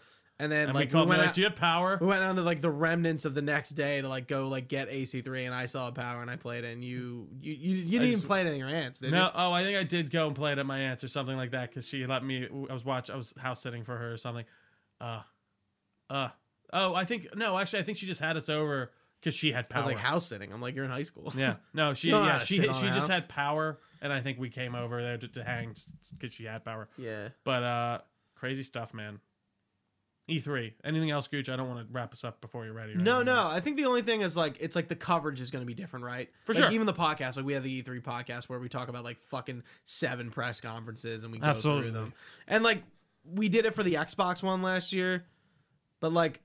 [0.44, 1.98] And then And like we we, went like, out, you power?
[2.02, 4.68] we went on to like the remnants of the next day to like go like
[4.68, 7.84] get AC3 and I saw power and I played it and you you you, you
[8.00, 9.32] didn't just- even play it in your aunt's, did No, you?
[9.36, 11.52] oh, I think I did go and play it at my aunt's or something like
[11.52, 12.48] that because she let me.
[12.70, 13.10] I was watch.
[13.10, 14.46] I was house sitting for her or something.
[15.00, 15.22] Uh,
[16.10, 16.30] uh.
[16.72, 17.58] Oh, I think no.
[17.58, 19.80] Actually, I think she just had us over because she had I power.
[19.82, 20.52] was like house sitting.
[20.52, 21.32] I'm like, you're in high school.
[21.38, 23.08] yeah, no, she yeah she she just house.
[23.08, 25.76] had power, and I think we came over there to, to hang
[26.20, 26.90] because she had power.
[26.98, 27.30] yeah.
[27.44, 27.98] But uh,
[28.36, 29.20] crazy stuff, man.
[30.30, 30.74] E3.
[30.86, 31.50] Anything else, Gooch?
[31.50, 32.96] I don't want to wrap us up before you're ready.
[32.96, 33.48] No, no.
[33.48, 35.74] I think the only thing is like it's like the coverage is going to be
[35.74, 36.30] different, right?
[36.46, 36.72] For Like, sure.
[36.72, 39.64] Even the podcast, like we have the E3 podcast where we talk about like fucking
[39.84, 41.84] seven press conferences and we go Absolutely.
[41.84, 42.14] through them.
[42.48, 42.84] And like
[43.26, 45.26] we did it for the Xbox one last year,
[46.00, 46.40] but like,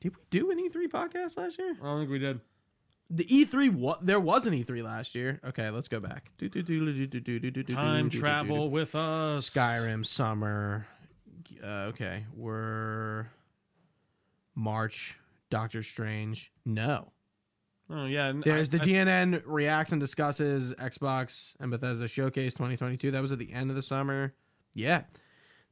[0.00, 1.76] did we do an E3 podcast last year?
[1.80, 2.40] I don't think we did.
[3.10, 5.38] The E3 what there was an E3 last year.
[5.44, 6.30] Okay, let's go back.
[7.68, 9.48] Time travel with us.
[9.50, 10.86] Skyrim summer.
[11.62, 13.26] Uh, okay, we're
[14.54, 15.18] March.
[15.50, 16.50] Doctor Strange.
[16.64, 17.12] No.
[17.90, 18.32] Oh yeah.
[18.42, 23.10] There's I- the I- DNN reacts and discusses Xbox and Bethesda Showcase 2022.
[23.10, 24.32] That was at the end of the summer.
[24.74, 25.02] Yeah.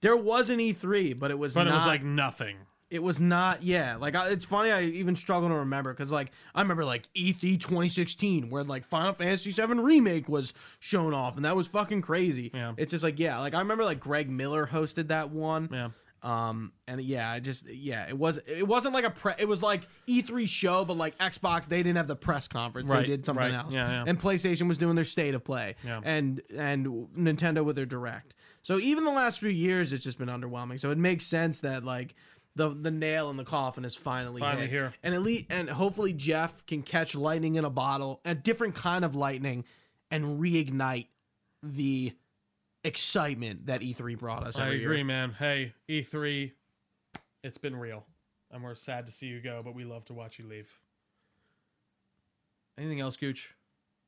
[0.02, 2.56] There was an E3, but it was but not it was like nothing.
[2.90, 6.32] It was not yeah like I, it's funny i even struggle to remember because like
[6.54, 11.36] i remember like E e3 2016 where like final fantasy 7 remake was shown off
[11.36, 12.72] and that was fucking crazy Yeah.
[12.76, 15.88] it's just like yeah like i remember like greg miller hosted that one Yeah.
[16.22, 19.62] um and yeah i just yeah it was it wasn't like a pre it was
[19.62, 23.24] like e3 show but like xbox they didn't have the press conference Right, they did
[23.24, 23.54] something right.
[23.54, 24.04] else Yeah, yeah.
[24.06, 26.00] and playstation was doing their state of play Yeah.
[26.04, 26.86] and and
[27.16, 30.90] nintendo with their direct so even the last few years it's just been underwhelming so
[30.90, 32.14] it makes sense that like
[32.56, 34.70] the the nail in the coffin is finally, Finally hit.
[34.70, 34.94] here.
[35.02, 39.14] and elite and hopefully geoff can catch lightning in a bottle a different kind of
[39.14, 39.64] lightning
[40.10, 41.06] and reignite
[41.62, 42.12] the
[42.82, 45.04] excitement that e3 brought us I agree, year.
[45.04, 45.32] man.
[45.38, 46.52] Hey, E3,
[47.44, 48.04] it's been real.
[48.50, 50.80] And we're sad to see you go, but we love to watch you leave.
[52.78, 53.54] Anything else, Gooch?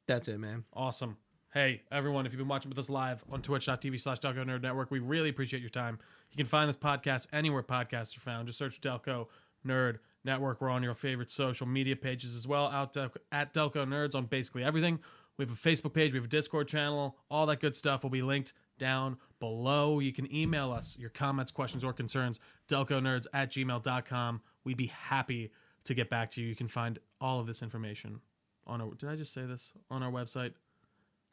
[0.09, 1.17] that's it man Awesome.
[1.53, 4.91] Hey, everyone, if you've been watching with us live on twitch.tv slash Delco Nerd Network,
[4.91, 5.99] we really appreciate your time.
[6.31, 8.47] You can find this podcast anywhere podcasts are found.
[8.47, 9.27] Just search Delco
[9.67, 10.63] Nerd Network.
[10.63, 12.97] We're on your favorite social media pages as well, out
[13.31, 14.99] at Delco Nerds on basically everything.
[15.37, 18.09] We have a Facebook page, we have a Discord channel, all that good stuff will
[18.09, 19.99] be linked down below.
[20.01, 24.41] You can email us your comments, questions, or concerns, delconerds at gmail.com.
[24.65, 25.51] We'd be happy
[25.85, 26.49] to get back to you.
[26.49, 28.23] You can find all of this information
[28.67, 29.75] on our, did I just say this?
[29.91, 30.53] On our website,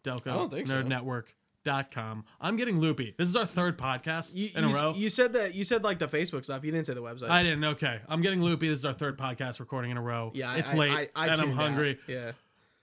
[0.04, 0.88] Delco I don't think Nerd so.
[0.88, 1.36] Network
[1.92, 2.26] com.
[2.42, 3.14] I'm getting loopy.
[3.18, 4.94] This is our third podcast You, in you, a row.
[4.96, 6.64] you said that you said like the Facebook stuff.
[6.64, 7.30] You didn't say the website.
[7.30, 7.64] I didn't.
[7.64, 8.70] Okay, I'm getting loopy.
[8.70, 10.32] This is our third podcast recording in a row.
[10.34, 11.58] yeah, I- it's I, late I, I and I'm tuned out.
[11.68, 12.00] hungry.
[12.08, 12.32] Yeah.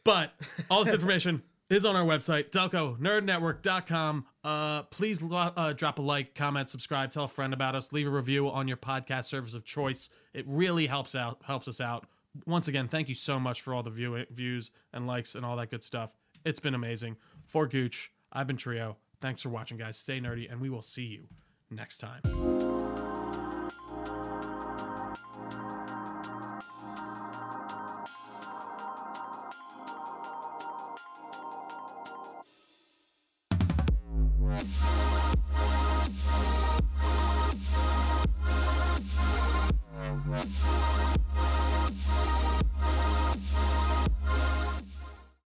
[0.05, 0.33] But
[0.71, 4.27] all this information is on our website, DelcoNerdNetwork.com.
[4.45, 8.07] Uh, please lo- uh, drop a like, comment, subscribe, tell a friend about us, leave
[8.07, 10.09] a review on your podcast service of choice.
[10.33, 12.07] It really helps out, helps us out.
[12.47, 15.57] Once again, thank you so much for all the view- views and likes and all
[15.57, 16.15] that good stuff.
[16.47, 17.17] It's been amazing.
[17.45, 18.99] For Gooch, I've been Trio.
[19.21, 19.97] Thanks for watching, guys.
[19.99, 21.25] Stay nerdy, and we will see you
[21.73, 22.23] next time.